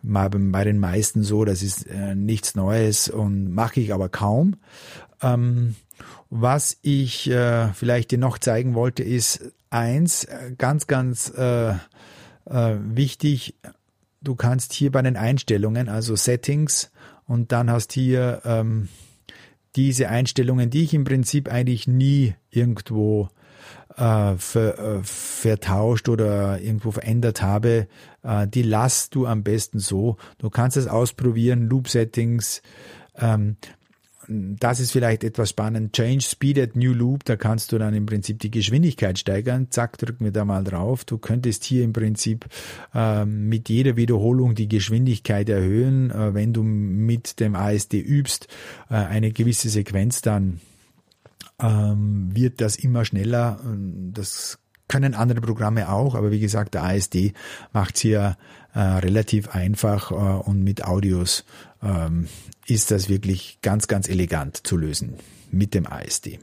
[0.06, 4.56] bei den meisten so, das ist äh, nichts Neues und mache ich aber kaum.
[5.20, 5.74] Ähm,
[6.30, 12.76] was ich äh, vielleicht dir noch zeigen wollte, ist eins, äh, ganz, ganz äh, äh,
[12.80, 13.54] wichtig.
[14.22, 16.90] Du kannst hier bei den Einstellungen, also Settings,
[17.26, 18.88] und dann hast hier ähm,
[19.74, 23.28] diese Einstellungen, die ich im Prinzip eigentlich nie irgendwo
[23.96, 27.88] äh, ver, äh, vertauscht oder irgendwo verändert habe,
[28.22, 30.16] äh, die lasst du am besten so.
[30.38, 32.62] Du kannst es ausprobieren, Loop Settings.
[33.16, 33.56] Ähm,
[34.28, 35.92] das ist vielleicht etwas spannend.
[35.92, 39.68] Change Speed at New Loop, da kannst du dann im Prinzip die Geschwindigkeit steigern.
[39.70, 41.04] Zack, drücken wir da mal drauf.
[41.04, 42.46] Du könntest hier im Prinzip
[42.92, 48.48] äh, mit jeder Wiederholung die Geschwindigkeit erhöhen, äh, wenn du mit dem ASD übst,
[48.90, 50.60] äh, eine gewisse Sequenz dann
[51.60, 53.60] ähm, wird das immer schneller.
[54.12, 57.32] Das können andere Programme auch, aber wie gesagt, der ASD
[57.72, 58.36] macht es hier
[58.74, 61.44] äh, relativ einfach äh, und mit Audios
[61.82, 62.28] ähm,
[62.66, 65.14] ist das wirklich ganz, ganz elegant zu lösen
[65.50, 66.38] mit dem ASD.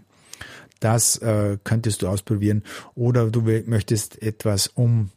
[0.80, 2.64] Das äh, könntest du ausprobieren
[2.96, 5.12] oder du möchtest etwas um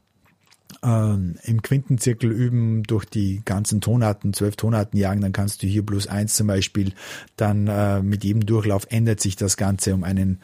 [0.87, 5.85] ähm, im Quintenzirkel üben, durch die ganzen Tonarten, zwölf Tonarten jagen, dann kannst du hier
[5.85, 6.93] plus eins zum Beispiel,
[7.37, 10.41] dann äh, mit jedem Durchlauf ändert sich das Ganze um einen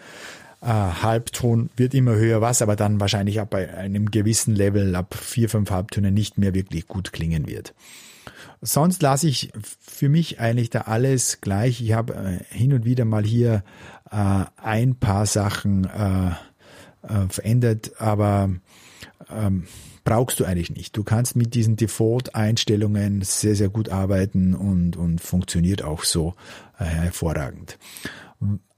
[0.61, 5.49] äh, Halbton, wird immer höher was, aber dann wahrscheinlich ab einem gewissen Level, ab vier,
[5.49, 7.73] fünf Halbtönen nicht mehr wirklich gut klingen wird.
[8.61, 11.81] Sonst lasse ich für mich eigentlich da alles gleich.
[11.81, 13.65] Ich habe äh, hin und wieder mal hier
[14.11, 16.29] äh, ein paar Sachen äh,
[17.09, 18.51] äh, verändert, aber
[19.31, 19.65] ähm,
[20.05, 20.97] brauchst du eigentlich nicht.
[20.97, 26.35] Du kannst mit diesen Default-Einstellungen sehr, sehr gut arbeiten und, und funktioniert auch so
[26.79, 27.79] äh, hervorragend.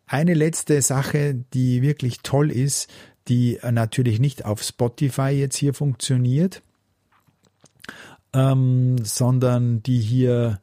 [0.06, 2.88] Eine letzte Sache, die wirklich toll ist,
[3.28, 6.62] die natürlich nicht auf Spotify jetzt hier funktioniert,
[8.34, 10.60] ähm, sondern die hier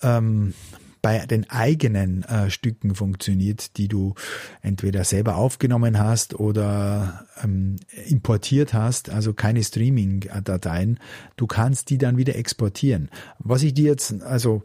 [0.00, 0.54] ähm,
[1.02, 4.14] bei den eigenen äh, Stücken funktioniert, die du
[4.62, 11.00] entweder selber aufgenommen hast oder ähm, importiert hast, also keine Streaming-Dateien.
[11.36, 13.10] Du kannst die dann wieder exportieren.
[13.40, 14.62] Was ich dir jetzt, also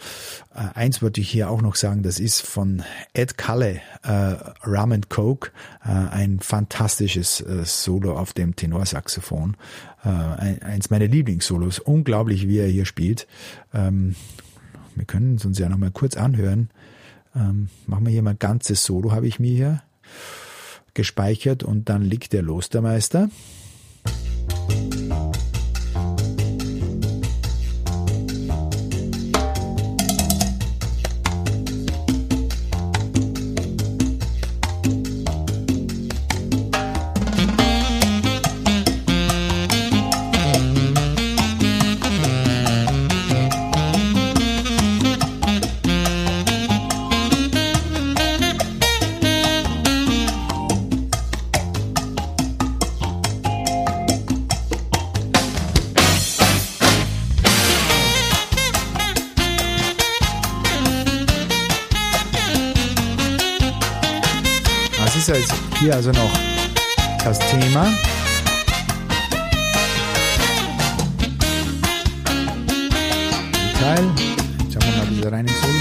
[0.54, 4.92] äh, eins wollte ich hier auch noch sagen, das ist von Ed Kalle, äh, Rum
[4.92, 5.52] and Coke,
[5.84, 9.58] äh, ein fantastisches äh, Solo auf dem Tenorsaxophon.
[10.06, 10.10] Äh,
[10.64, 11.80] eins meiner Lieblingssolos.
[11.80, 13.28] Unglaublich, wie er hier spielt.
[13.74, 14.16] Ähm,
[14.98, 16.70] wir können es uns ja noch mal kurz anhören.
[17.36, 19.82] Ähm, machen wir hier mal ganzes Solo, habe ich mir hier
[20.94, 23.30] gespeichert und dann liegt der los, der Meister.
[65.18, 66.32] Ist jetzt hier also noch
[67.24, 67.86] das Thema.
[73.80, 74.06] Teil.
[74.72, 75.74] Schauen wir mal wieder rein ins Solo.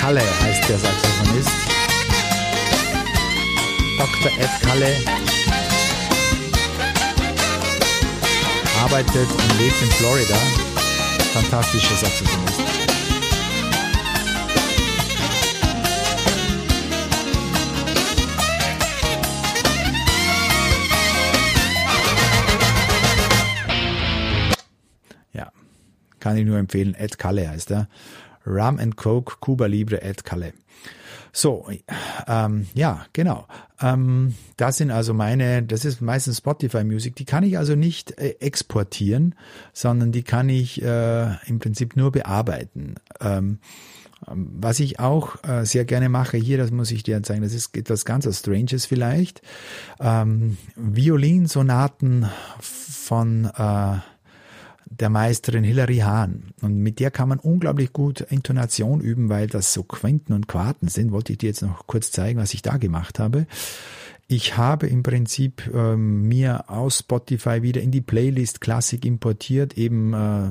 [0.00, 1.59] Kalle heißt der Saxophonist.
[4.00, 4.30] Dr.
[4.38, 4.96] Ed Kalle
[8.82, 10.36] arbeitet und lebt in Florida.
[11.34, 12.60] Fantastischer Saxophonist.
[25.34, 25.52] Ja,
[26.20, 26.94] kann ich nur empfehlen.
[26.94, 27.88] Ed Kalle heißt er.
[28.46, 30.54] Rum and Coke, Cuba Libre, Ed Kalle.
[31.32, 31.68] So,
[32.28, 33.46] ähm, ja, genau.
[33.80, 37.16] Ähm, das sind also meine, das ist meistens Spotify Music.
[37.16, 39.34] Die kann ich also nicht äh, exportieren,
[39.72, 42.96] sondern die kann ich äh, im Prinzip nur bearbeiten.
[43.20, 43.58] Ähm,
[44.26, 47.76] was ich auch äh, sehr gerne mache hier, das muss ich dir zeigen, das ist
[47.76, 49.40] etwas ganz Stranges vielleicht.
[49.98, 52.26] Ähm, Violinsonaten
[52.60, 53.98] von äh,
[54.90, 56.52] der Meisterin Hilary Hahn.
[56.60, 60.88] Und mit der kann man unglaublich gut Intonation üben, weil das so Quinten und Quarten
[60.88, 61.12] sind.
[61.12, 63.46] Wollte ich dir jetzt noch kurz zeigen, was ich da gemacht habe.
[64.26, 70.12] Ich habe im Prinzip ähm, mir aus Spotify wieder in die Playlist Klassik importiert, eben
[70.12, 70.50] äh,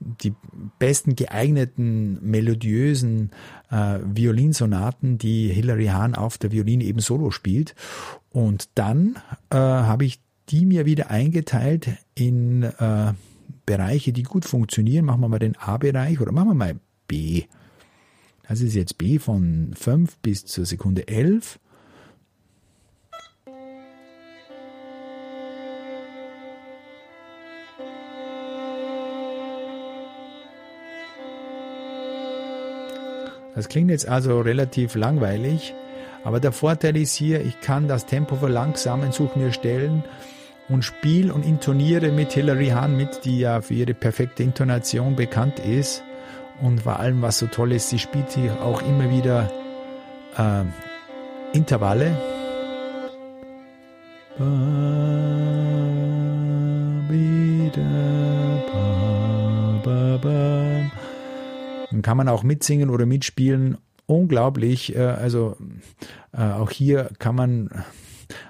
[0.00, 0.34] die
[0.78, 3.30] besten geeigneten melodiösen
[3.70, 7.74] äh, Violinsonaten, die Hilary Hahn auf der Violine eben solo spielt.
[8.30, 9.16] Und dann
[9.50, 13.12] äh, habe ich die mir wieder eingeteilt in äh,
[13.66, 15.04] Bereiche, die gut funktionieren.
[15.04, 17.44] Machen wir mal den A-Bereich oder machen wir mal B.
[18.48, 21.58] Das ist jetzt B von 5 bis zur Sekunde 11.
[33.54, 35.74] Das klingt jetzt also relativ langweilig,
[36.24, 40.02] aber der Vorteil ist hier, ich kann das Tempo verlangsamen, suche mir Stellen,
[40.68, 45.58] und spiele und intoniere mit Hilary Hahn mit, die ja für ihre perfekte Intonation bekannt
[45.58, 46.02] ist.
[46.60, 49.50] Und vor allem, was so toll ist, sie spielt hier auch immer wieder
[50.36, 50.64] äh,
[51.56, 52.16] Intervalle.
[61.90, 63.78] Dann kann man auch mitsingen oder mitspielen.
[64.06, 64.96] Unglaublich.
[64.96, 65.56] Äh, also
[66.32, 67.84] äh, auch hier kann man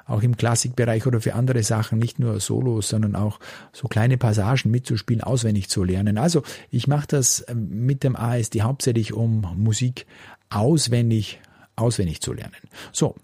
[0.06, 3.40] auch im Klassikbereich oder für andere Sachen, nicht nur Solos, sondern auch
[3.72, 6.18] so kleine Passagen mitzuspielen, auswendig zu lernen.
[6.18, 10.06] Also ich mache das ähm, mit dem ASD hauptsächlich, um Musik
[10.50, 11.40] auswendig,
[11.76, 12.54] auswendig zu lernen.
[12.92, 13.14] So.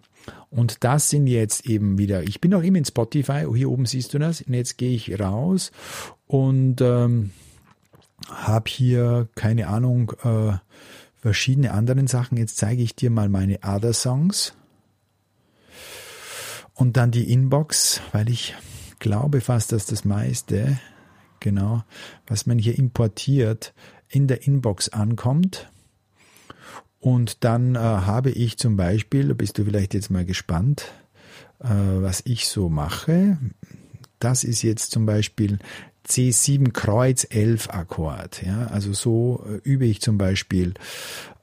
[0.51, 4.13] Und das sind jetzt eben wieder, ich bin noch immer in Spotify, hier oben siehst
[4.13, 5.71] du das, und jetzt gehe ich raus
[6.27, 7.31] und ähm,
[8.29, 10.53] habe hier, keine Ahnung, äh,
[11.21, 12.39] verschiedene anderen Sachen.
[12.39, 14.55] Jetzt zeige ich dir mal meine Other Songs.
[16.81, 18.55] Und dann die Inbox, weil ich
[19.01, 20.81] glaube fast, dass das meiste,
[21.39, 21.85] genau,
[22.27, 23.75] was man hier importiert,
[24.09, 25.71] in der Inbox ankommt.
[26.99, 30.91] Und dann äh, habe ich zum Beispiel, bist du vielleicht jetzt mal gespannt,
[31.59, 33.37] äh, was ich so mache.
[34.19, 35.59] Das ist jetzt zum Beispiel
[36.09, 38.43] C7 Kreuz 11 Akkord.
[38.43, 40.73] Ja, also so äh, übe ich zum Beispiel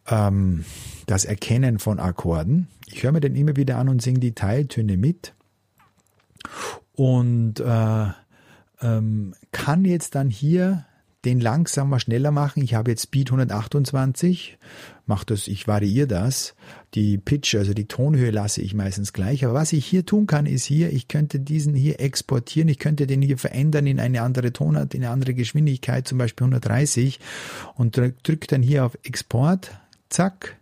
[0.08, 0.66] ähm,
[1.06, 2.70] das Erkennen von Akkorden.
[2.92, 5.34] Ich höre mir den immer wieder an und singe die Teiltöne mit
[6.94, 8.08] und äh,
[8.82, 10.86] ähm, kann jetzt dann hier
[11.26, 12.64] den langsamer, schneller machen.
[12.64, 14.58] Ich habe jetzt Speed 128,
[15.06, 16.56] mache das, ich variiere das.
[16.94, 19.44] Die Pitch, also die Tonhöhe lasse ich meistens gleich.
[19.44, 23.08] Aber was ich hier tun kann, ist hier, ich könnte diesen hier exportieren, ich könnte
[23.08, 27.20] den hier verändern in eine andere Tonart, in eine andere Geschwindigkeit, zum Beispiel 130
[27.76, 29.72] und drücke drück dann hier auf Export,
[30.10, 30.58] zack.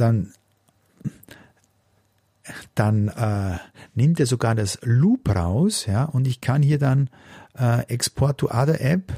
[0.00, 0.32] Dann
[2.74, 3.58] dann äh,
[3.94, 7.08] nimmt er sogar das Loop raus, ja, und ich kann hier dann
[7.58, 9.12] äh, Export to Other App,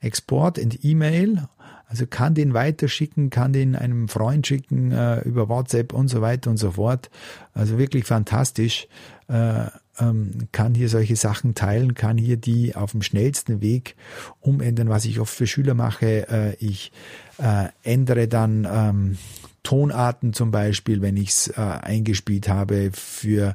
[0.00, 1.48] Export and E-Mail,
[1.88, 6.50] also kann den weiterschicken, kann den einem Freund schicken äh, über WhatsApp und so weiter
[6.50, 7.10] und so fort.
[7.52, 8.88] Also wirklich fantastisch.
[9.28, 9.66] Äh,
[9.98, 13.94] ähm, kann hier solche Sachen teilen, kann hier die auf dem schnellsten Weg
[14.40, 16.28] umändern, was ich oft für Schüler mache.
[16.30, 16.92] Äh, ich
[17.36, 19.18] äh, ändere dann ähm,
[19.62, 23.54] Tonarten zum Beispiel, wenn ich es äh, eingespielt habe für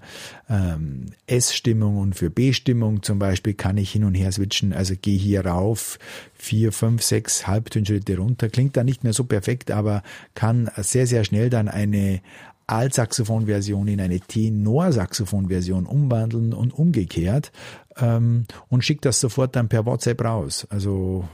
[0.50, 4.74] ähm, S-Stimmung und für B-Stimmung zum Beispiel, kann ich hin und her switchen.
[4.74, 6.00] Also gehe hier rauf,
[6.34, 8.50] vier, fünf, sechs Halbtonschritte runter.
[8.50, 10.02] Klingt dann nicht mehr so perfekt, aber
[10.34, 12.22] kann sehr, sehr schnell dann eine
[12.68, 17.52] Altsaxophon-Version in eine Tenor-Saxophon-Version umwandeln und umgekehrt
[17.98, 20.68] ähm, und schickt das sofort dann per WhatsApp raus.
[20.70, 21.28] Also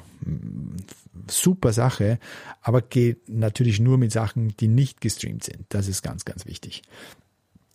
[1.30, 2.20] super Sache,
[2.61, 5.66] aber geht natürlich nur mit Sachen, die nicht gestreamt sind.
[5.70, 6.84] Das ist ganz, ganz wichtig.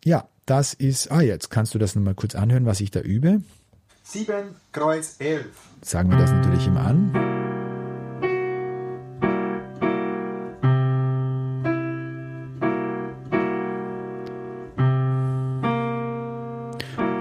[0.05, 3.43] Ja, das ist, ah, jetzt kannst du das nochmal kurz anhören, was ich da übe.
[4.05, 5.47] 7 Kreuz 11.
[5.83, 7.13] Sagen wir das natürlich immer an.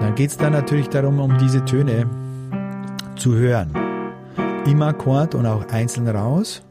[0.00, 2.08] Dann geht es da natürlich darum, um diese Töne
[3.16, 3.87] zu hören.
[4.68, 6.62] Im Akkord und auch einzeln raus.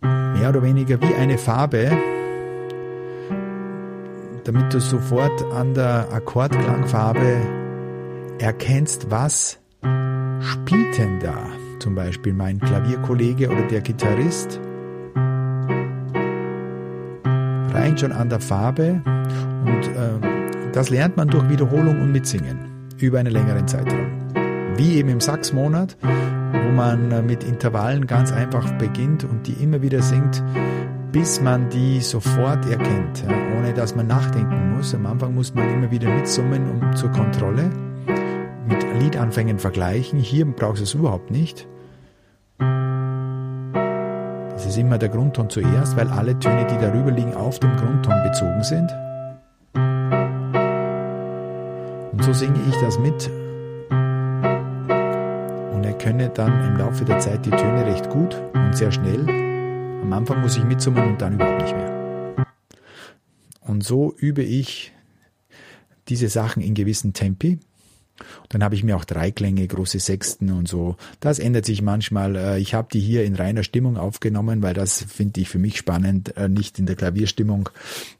[0.00, 1.92] Mehr oder weniger wie eine Farbe,
[4.42, 7.36] damit du sofort an der Akkordklangfarbe
[8.40, 9.60] erkennst, was
[10.40, 11.36] spielt denn da?
[11.78, 14.60] Zum Beispiel mein Klavierkollege oder der Gitarrist.
[17.74, 19.02] Rein schon an der Farbe
[19.64, 22.58] und äh, das lernt man durch Wiederholung und Mitsingen
[22.98, 24.17] über einen längeren Zeitraum.
[24.78, 29.82] Wie eben im Sachsmonat, wo man äh, mit Intervallen ganz einfach beginnt und die immer
[29.82, 30.40] wieder singt,
[31.10, 33.24] bis man die sofort erkennt,
[33.58, 34.94] ohne dass man nachdenken muss.
[34.94, 37.70] Am Anfang muss man immer wieder mitsummen um zur Kontrolle
[38.68, 40.20] mit Liedanfängen vergleichen.
[40.20, 41.66] Hier brauchst du es überhaupt nicht.
[44.52, 48.14] Das ist immer der Grundton zuerst, weil alle Töne, die darüber liegen, auf dem Grundton
[48.22, 48.94] bezogen sind.
[52.12, 53.28] Und so singe ich das mit
[55.88, 59.26] erkenne dann im Laufe der Zeit die Töne recht gut und sehr schnell.
[60.02, 62.46] Am Anfang muss ich mitsummen und dann überhaupt nicht mehr.
[63.62, 64.92] Und so übe ich
[66.08, 67.58] diese Sachen in gewissen Tempi.
[68.50, 70.96] Dann habe ich mir auch Dreiklänge, große Sechsten und so.
[71.20, 72.36] Das ändert sich manchmal.
[72.36, 75.78] Äh, ich habe die hier in reiner Stimmung aufgenommen, weil das finde ich für mich
[75.78, 77.70] spannend, äh, nicht in der Klavierstimmung,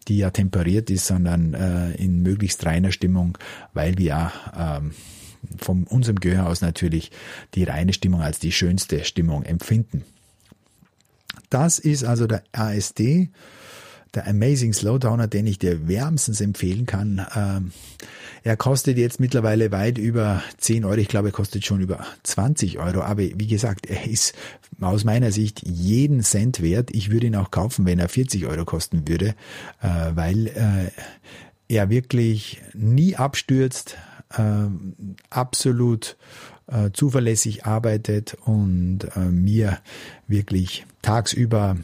[0.07, 3.37] die ja temperiert ist, sondern äh, in möglichst reiner Stimmung,
[3.75, 4.33] weil wir ja
[4.79, 4.93] ähm,
[5.59, 7.11] von unserem Gehör aus natürlich
[7.55, 10.05] die reine Stimmung als die schönste Stimmung empfinden.
[11.51, 13.31] Das ist also der ASD,
[14.15, 17.27] der Amazing Slowdowner, den ich dir wärmstens empfehlen kann.
[17.35, 17.73] Ähm,
[18.43, 20.97] er kostet jetzt mittlerweile weit über 10 Euro.
[20.97, 23.03] Ich glaube, er kostet schon über 20 Euro.
[23.03, 24.35] Aber wie gesagt, er ist
[24.81, 26.91] aus meiner Sicht jeden Cent wert.
[26.93, 29.35] Ich würde ihn auch kaufen, wenn er 40 Euro kosten würde,
[29.83, 30.91] äh, weil äh,
[31.69, 33.97] er wirklich nie abstürzt,
[34.37, 34.67] äh,
[35.31, 36.17] absolut
[36.93, 39.79] zuverlässig arbeitet und mir
[40.27, 41.79] wirklich tagsüber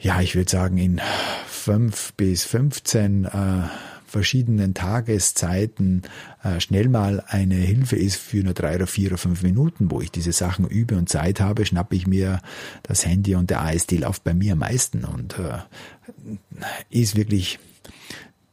[0.00, 1.00] ja, ich würde sagen, in
[1.46, 3.28] fünf bis 15 äh,
[4.06, 6.02] verschiedenen Tageszeiten
[6.42, 10.00] äh, schnell mal eine Hilfe ist für nur drei oder vier oder fünf Minuten, wo
[10.00, 12.40] ich diese Sachen übe und Zeit habe, schnappe ich mir
[12.84, 15.58] das Handy und der ASD läuft bei mir am meisten und äh,
[16.90, 17.58] ist wirklich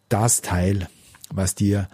[0.10, 0.90] das Teil,
[1.30, 1.88] was dir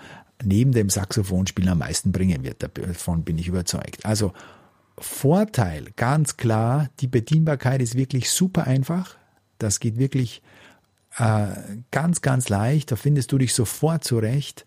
[0.44, 2.64] neben dem Saxophonspielen am meisten bringen wird.
[2.64, 4.06] Davon bin ich überzeugt.
[4.06, 4.34] Also
[4.98, 9.18] Vorteil, ganz klar, die Bedienbarkeit ist wirklich super einfach.
[9.58, 10.42] Das geht wirklich
[11.18, 11.48] äh,
[11.92, 12.92] ganz, ganz leicht.
[12.92, 14.66] Da findest du dich sofort zurecht.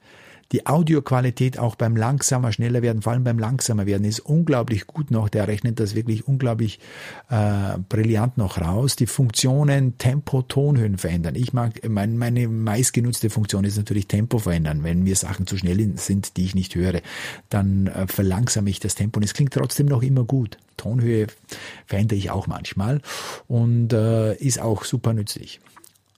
[0.52, 5.10] Die Audioqualität auch beim langsamer, schneller werden, vor allem beim langsamer werden, ist unglaublich gut
[5.10, 5.28] noch.
[5.28, 6.78] Der rechnet das wirklich unglaublich
[7.30, 8.96] äh, brillant noch raus.
[8.96, 11.34] Die Funktionen Tempo, Tonhöhen verändern.
[11.34, 14.84] Ich mag, mein, meine meistgenutzte Funktion ist natürlich Tempo verändern.
[14.84, 17.00] Wenn mir Sachen zu schnell sind, die ich nicht höre,
[17.48, 20.58] dann äh, verlangsame ich das Tempo und es klingt trotzdem noch immer gut.
[20.76, 21.26] Tonhöhe
[21.86, 23.00] verändere ich auch manchmal
[23.46, 25.60] und äh, ist auch super nützlich.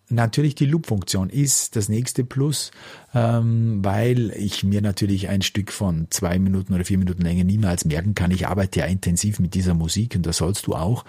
[0.08, 2.70] Natürlich die Loop-Funktion ist das nächste Plus,
[3.12, 7.84] ähm, weil ich mir natürlich ein Stück von zwei Minuten oder vier Minuten Länge niemals
[7.84, 8.30] merken kann.
[8.30, 11.04] Ich arbeite ja intensiv mit dieser Musik und das sollst du auch.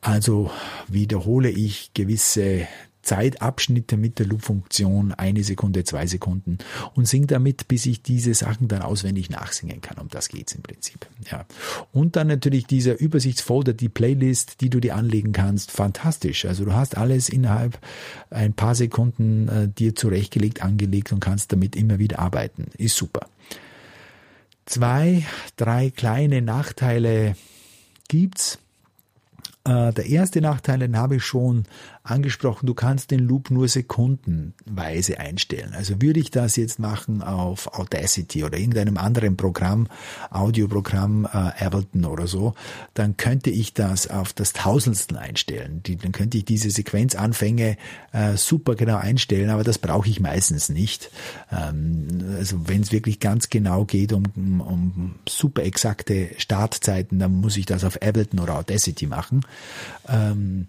[0.00, 0.50] Also
[0.86, 2.66] wiederhole ich gewisse
[3.10, 6.58] Zeitabschnitte mit der Loop-Funktion, eine Sekunde, zwei Sekunden
[6.94, 9.98] und sing damit, bis ich diese Sachen dann auswendig nachsingen kann.
[9.98, 11.08] Um das geht's im Prinzip.
[11.28, 11.44] Ja.
[11.90, 16.44] Und dann natürlich dieser Übersichtsfolder, die Playlist, die du dir anlegen kannst, fantastisch.
[16.44, 17.80] Also du hast alles innerhalb
[18.30, 22.66] ein paar Sekunden äh, dir zurechtgelegt, angelegt und kannst damit immer wieder arbeiten.
[22.78, 23.26] Ist super.
[24.66, 27.34] Zwei, drei kleine Nachteile
[28.06, 28.60] gibt's.
[29.64, 31.64] Äh, der erste Nachteil, den habe ich schon
[32.02, 35.74] angesprochen, du kannst den Loop nur sekundenweise einstellen.
[35.74, 39.86] Also würde ich das jetzt machen auf Audacity oder irgendeinem anderen Programm,
[40.30, 42.54] Audioprogramm, äh, Ableton oder so,
[42.94, 45.82] dann könnte ich das auf das Tausendstel einstellen.
[45.84, 47.76] Die, dann könnte ich diese Sequenzanfänge
[48.12, 51.10] äh, super genau einstellen, aber das brauche ich meistens nicht.
[51.52, 54.24] Ähm, also wenn es wirklich ganz genau geht um,
[54.60, 59.44] um, super exakte Startzeiten, dann muss ich das auf Ableton oder Audacity machen.
[60.08, 60.66] Ähm,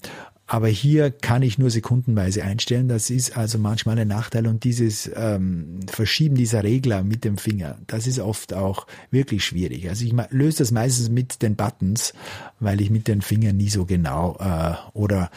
[0.52, 2.90] aber hier kann ich nur sekundenweise einstellen.
[2.90, 4.48] Das ist also manchmal ein Nachteil.
[4.48, 9.88] Und dieses ähm, Verschieben dieser Regler mit dem Finger, das ist oft auch wirklich schwierig.
[9.88, 12.14] Also ich löse das meistens mit den Buttons,
[12.60, 15.32] weil ich mit den Fingern nie so genau äh, oder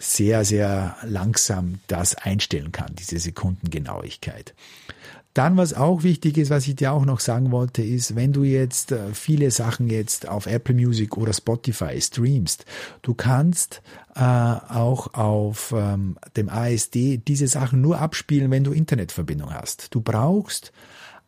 [0.00, 4.54] sehr, sehr langsam das einstellen kann, diese Sekundengenauigkeit.
[5.34, 8.42] Dann, was auch wichtig ist, was ich dir auch noch sagen wollte, ist, wenn du
[8.42, 12.64] jetzt äh, viele Sachen jetzt auf Apple Music oder Spotify streamst,
[13.02, 13.80] du kannst
[14.16, 19.94] äh, auch auf ähm, dem ASD diese Sachen nur abspielen, wenn du Internetverbindung hast.
[19.94, 20.72] Du brauchst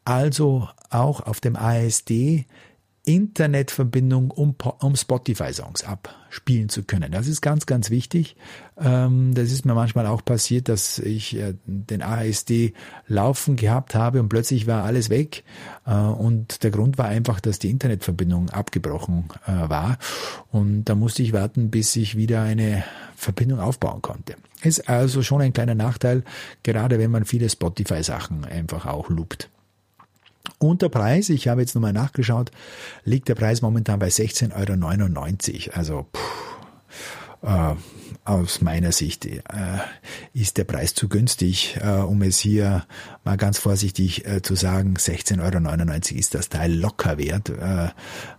[0.04, 2.46] also auch auf dem ASD
[3.04, 7.10] Internetverbindung, um, um Spotify-Songs abspielen zu können.
[7.10, 8.36] Das ist ganz, ganz wichtig.
[8.78, 12.74] Ähm, das ist mir manchmal auch passiert, dass ich äh, den ASD
[13.08, 15.42] laufen gehabt habe und plötzlich war alles weg.
[15.84, 19.98] Äh, und der Grund war einfach, dass die Internetverbindung abgebrochen äh, war.
[20.52, 22.84] Und da musste ich warten, bis ich wieder eine
[23.16, 24.36] Verbindung aufbauen konnte.
[24.62, 26.22] Ist also schon ein kleiner Nachteil,
[26.62, 29.48] gerade wenn man viele Spotify-Sachen einfach auch loopt.
[30.58, 32.50] Und der Preis, ich habe jetzt nochmal nachgeschaut,
[33.04, 35.76] liegt der Preis momentan bei 16,99 Euro.
[35.76, 37.74] Also puh, äh,
[38.24, 39.40] aus meiner Sicht äh,
[40.32, 42.86] ist der Preis zu günstig, äh, um es hier
[43.24, 44.94] mal ganz vorsichtig äh, zu sagen.
[44.96, 47.48] 16,99 Euro ist das Teil locker wert.
[47.48, 47.88] Äh,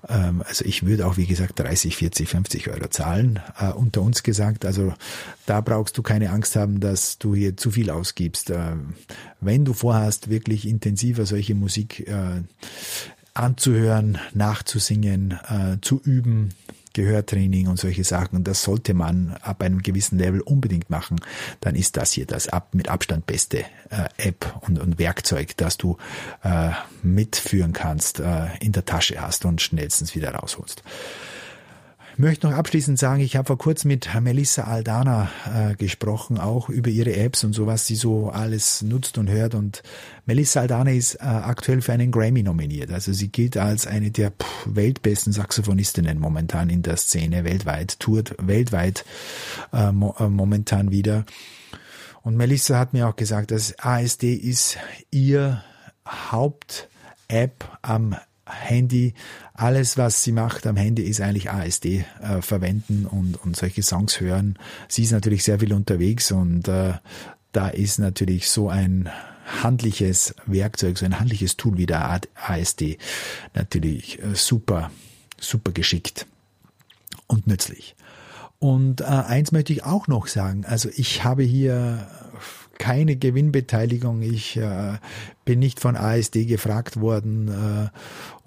[0.07, 4.23] ähm, also ich würde auch, wie gesagt, 30, 40, 50 Euro zahlen, äh, unter uns
[4.23, 4.63] gesagt.
[4.63, 4.93] Also
[5.45, 8.51] da brauchst du keine Angst haben, dass du hier zu viel ausgibst.
[8.51, 8.75] Äh,
[9.41, 12.09] wenn du vorhast, wirklich intensiver solche Musik
[13.34, 15.38] anzuhören, nachzusingen,
[15.81, 16.53] zu üben,
[16.94, 18.44] Gehörtraining und solche Sachen.
[18.44, 21.20] Das sollte man ab einem gewissen Level unbedingt machen.
[21.60, 25.78] Dann ist das hier das ab, mit Abstand beste äh, App und, und Werkzeug, das
[25.78, 25.98] du
[26.44, 26.72] äh,
[27.02, 30.84] mitführen kannst, äh, in der Tasche hast und schnellstens wieder rausholst.
[32.16, 36.91] Möchte noch abschließend sagen, ich habe vor kurzem mit Melissa Aldana äh, gesprochen, auch über
[36.91, 39.55] ihre Apps und so, was sie so alles nutzt und hört.
[39.55, 39.82] Und
[40.28, 42.91] Melissa Aldana ist äh, aktuell für einen Grammy nominiert.
[42.91, 48.36] Also sie gilt als eine der pff, weltbesten Saxophonistinnen momentan in der Szene weltweit, tourt
[48.39, 49.05] weltweit
[49.74, 51.26] äh, mo äh, momentan wieder.
[52.22, 54.78] Und Melissa hat mir auch gesagt, dass ASD ist
[55.09, 55.64] ihr
[56.07, 58.16] Haupt-App am
[58.46, 59.14] Handy.
[59.54, 64.20] Alles, was sie macht am Handy, ist eigentlich ASD äh, verwenden und, und solche Songs
[64.20, 64.58] hören.
[64.88, 66.94] Sie ist natürlich sehr viel unterwegs und äh,
[67.52, 69.10] da ist natürlich so ein
[69.62, 72.98] handliches Werkzeug, so ein handliches Tool wie der ASD
[73.54, 74.91] natürlich äh, super,
[75.39, 76.26] super geschickt
[77.28, 77.96] und nützlich.
[78.60, 80.66] Und äh, eins möchte ich auch noch sagen.
[80.66, 82.08] Also ich habe hier
[82.78, 84.21] keine Gewinnbeteiligung.
[84.21, 84.97] Ich äh,
[85.45, 87.89] bin nicht von ASD gefragt worden äh,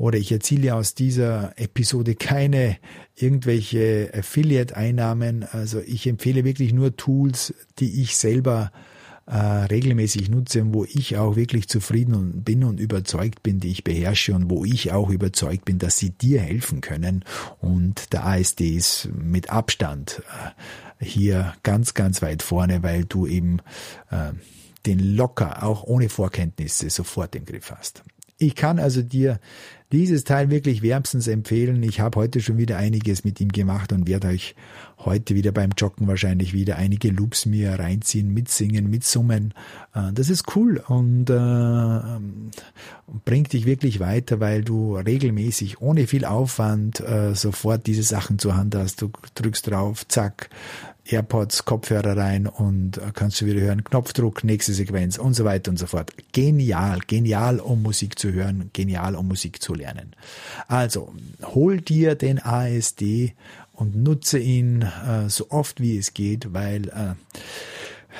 [0.01, 2.77] oder ich erziele aus dieser Episode keine
[3.14, 5.45] irgendwelche Affiliate-Einnahmen.
[5.53, 8.96] Also ich empfehle wirklich nur Tools, die ich selber äh,
[9.29, 14.35] regelmäßig nutze und wo ich auch wirklich zufrieden bin und überzeugt bin, die ich beherrsche
[14.35, 17.24] und wo ich auch überzeugt bin, dass sie dir helfen können.
[17.61, 20.22] Und der ASD ist mit Abstand
[21.01, 23.59] äh, hier ganz, ganz weit vorne, weil du eben
[24.11, 24.33] äh,
[24.87, 28.05] den locker, auch ohne Vorkenntnisse, sofort im Griff hast.
[28.39, 29.41] Ich kann also dir
[29.93, 31.82] dieses Teil wirklich wärmstens empfehlen.
[31.82, 34.55] Ich habe heute schon wieder einiges mit ihm gemacht und werde euch
[34.99, 39.55] heute wieder beim Joggen wahrscheinlich wieder einige Loops mir reinziehen, mitsingen, mitsummen.
[39.95, 42.01] Äh, das ist cool und äh,
[43.24, 48.57] bringt dich wirklich weiter, weil du regelmäßig ohne viel Aufwand äh, sofort diese Sachen zur
[48.57, 49.01] Hand hast.
[49.01, 50.51] Du drückst drauf, zack,
[51.09, 55.79] AirPods, Kopfhörer rein und kannst du wieder hören, Knopfdruck, nächste Sequenz und so weiter und
[55.79, 56.13] so fort.
[56.33, 60.15] Genial, genial, um Musik zu hören, genial, um Musik zu lernen.
[60.69, 63.35] Also, hol dir den ASD
[63.73, 67.15] und nutze ihn äh, so oft wie es geht, weil äh,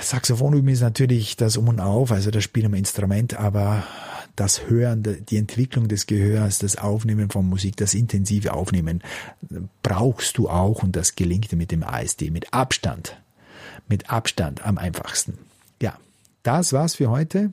[0.01, 3.84] Saxophon üben ist natürlich das Um und Auf, also das Spielen am Instrument, aber
[4.37, 9.03] das Hören, die Entwicklung des Gehörs, das Aufnehmen von Musik, das intensive Aufnehmen
[9.82, 13.20] brauchst du auch und das gelingt mit dem ASD mit Abstand.
[13.89, 15.39] Mit Abstand am einfachsten.
[15.80, 15.99] Ja,
[16.43, 17.53] das war's für heute.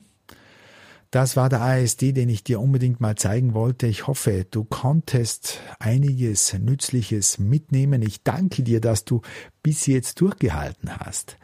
[1.10, 3.86] Das war der ASD, den ich dir unbedingt mal zeigen wollte.
[3.86, 8.02] Ich hoffe, du konntest einiges Nützliches mitnehmen.
[8.02, 9.22] Ich danke dir, dass du
[9.62, 11.36] bis jetzt durchgehalten hast.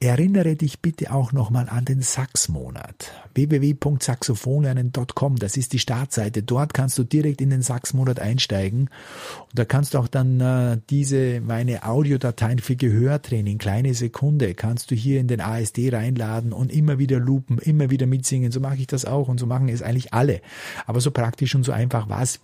[0.00, 3.10] Erinnere dich bitte auch nochmal an den Sachsmonat.
[3.34, 6.44] www.saxophonlernen.com, das ist die Startseite.
[6.44, 8.82] Dort kannst du direkt in den Sachsmonat einsteigen.
[8.82, 14.92] Und da kannst du auch dann äh, diese, meine Audiodateien für Gehörtraining, kleine Sekunde, kannst
[14.92, 18.52] du hier in den ASD reinladen und immer wieder loopen, immer wieder mitsingen.
[18.52, 20.42] So mache ich das auch und so machen es eigentlich alle.
[20.86, 22.38] Aber so praktisch und so einfach war es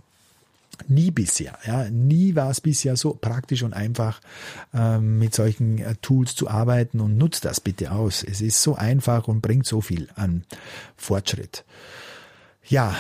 [0.89, 4.21] Nie bisher, ja, nie war es bisher so praktisch und einfach
[4.73, 8.23] ähm, mit solchen äh, Tools zu arbeiten und nutzt das bitte aus.
[8.23, 10.45] Es ist so einfach und bringt so viel an
[10.97, 11.65] Fortschritt.
[12.67, 12.97] Ja,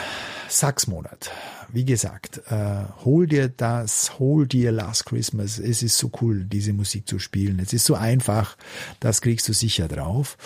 [0.48, 1.30] Sachsmonat.
[1.72, 5.58] Wie gesagt, äh, hol dir das, hol dir Last Christmas.
[5.58, 7.58] Es ist so cool, diese Musik zu spielen.
[7.58, 8.56] Es ist so einfach,
[9.00, 10.36] das kriegst du sicher drauf.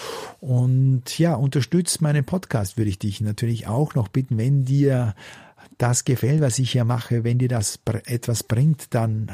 [0.40, 5.14] Und ja, unterstützt meinen Podcast, würde ich dich natürlich auch noch bitten, wenn dir
[5.78, 9.30] das gefällt, was ich hier mache, wenn dir das etwas bringt, dann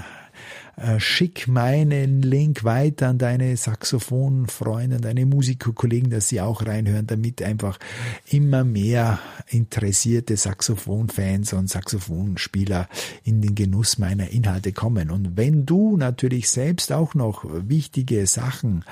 [0.76, 7.40] Äh, schick meinen Link weiter an deine Saxophonfreunde, deine Musikerkollegen, dass sie auch reinhören, damit
[7.42, 7.78] einfach
[8.28, 12.88] immer mehr interessierte Saxophonfans und Saxophonspieler
[13.22, 15.10] in den Genuss meiner Inhalte kommen.
[15.10, 18.84] Und wenn du natürlich selbst auch noch wichtige Sachen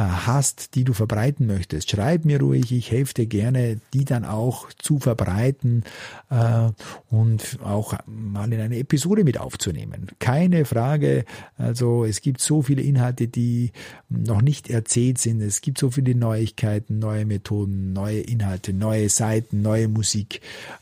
[0.00, 4.72] hast, die du verbreiten möchtest, schreib mir ruhig, ich helfe dir gerne, die dann auch
[4.78, 5.84] zu verbreiten
[6.30, 6.70] äh,
[7.10, 10.08] und auch mal in eine Episode mit aufzunehmen.
[10.18, 11.24] Keine Frage,
[11.58, 13.72] also es gibt so viele Inhalte, die
[14.08, 19.60] noch nicht erzählt sind, es gibt so viele Neuigkeiten, neue Methoden, neue Inhalte, neue Seiten,
[19.60, 20.40] neue Musik.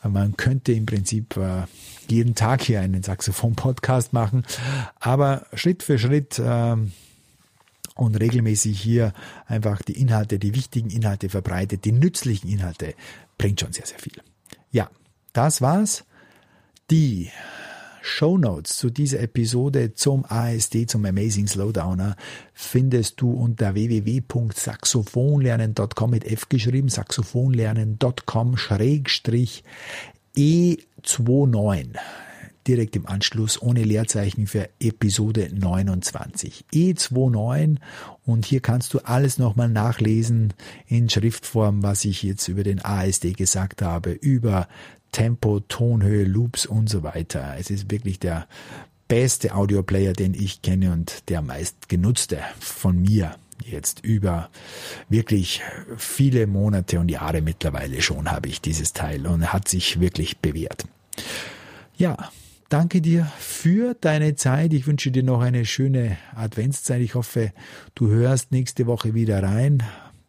[0.08, 1.64] Man könnte im Prinzip äh,
[2.08, 4.44] jeden Tag hier einen Saxophon-Podcast machen,
[5.00, 6.76] aber Schritt für Schritt äh,
[8.00, 9.12] und regelmäßig hier
[9.46, 12.94] einfach die Inhalte, die wichtigen Inhalte verbreitet, die nützlichen Inhalte,
[13.38, 14.22] bringt schon sehr, sehr viel.
[14.70, 14.88] Ja,
[15.32, 16.04] das war's.
[16.90, 17.30] Die
[18.02, 22.16] Show Notes zu dieser Episode zum ASD, zum Amazing Slowdowner,
[22.54, 29.62] findest du unter www.saxophonlernen.com mit F geschrieben, saxophonlernen.com schrägstrich
[30.36, 31.98] E29
[32.66, 36.64] direkt im Anschluss ohne Leerzeichen für Episode 29.
[36.72, 37.76] E29
[38.24, 40.52] und hier kannst du alles nochmal nachlesen
[40.86, 44.68] in Schriftform, was ich jetzt über den ASD gesagt habe, über
[45.12, 47.56] Tempo, Tonhöhe, Loops und so weiter.
[47.58, 48.46] Es ist wirklich der
[49.08, 53.34] beste Audioplayer, den ich kenne und der meist genutzte von mir
[53.64, 54.50] jetzt über
[55.08, 55.62] wirklich
[55.96, 60.84] viele Monate und Jahre mittlerweile schon habe ich dieses Teil und hat sich wirklich bewährt.
[61.96, 62.30] Ja,
[62.70, 64.72] danke dir für deine Zeit.
[64.72, 67.02] Ich wünsche dir noch eine schöne Adventszeit.
[67.02, 67.52] Ich hoffe,
[67.94, 69.82] du hörst nächste Woche wieder rein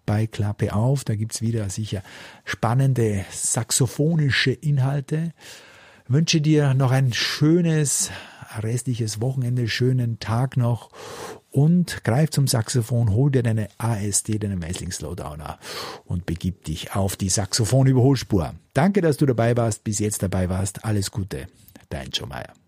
[0.06, 1.06] bei Klappe auf.
[1.06, 2.04] Da gibt's wieder sicher
[2.44, 5.32] spannende saxophonische Inhalte.
[6.08, 8.12] Wünsche dir noch ein schönes
[8.60, 10.90] restliches Wochenende, schönen Tag noch
[11.52, 15.58] und greif zum Saxophon, hol dir deine ASD, deine Messling Slowdowner
[16.04, 18.56] und begib dich auf die Saxophon-Überholspur.
[18.74, 20.84] Danke, dass du dabei warst, bis jetzt dabei warst.
[20.84, 21.48] Alles Gute,
[21.92, 22.61] 单出卖啊。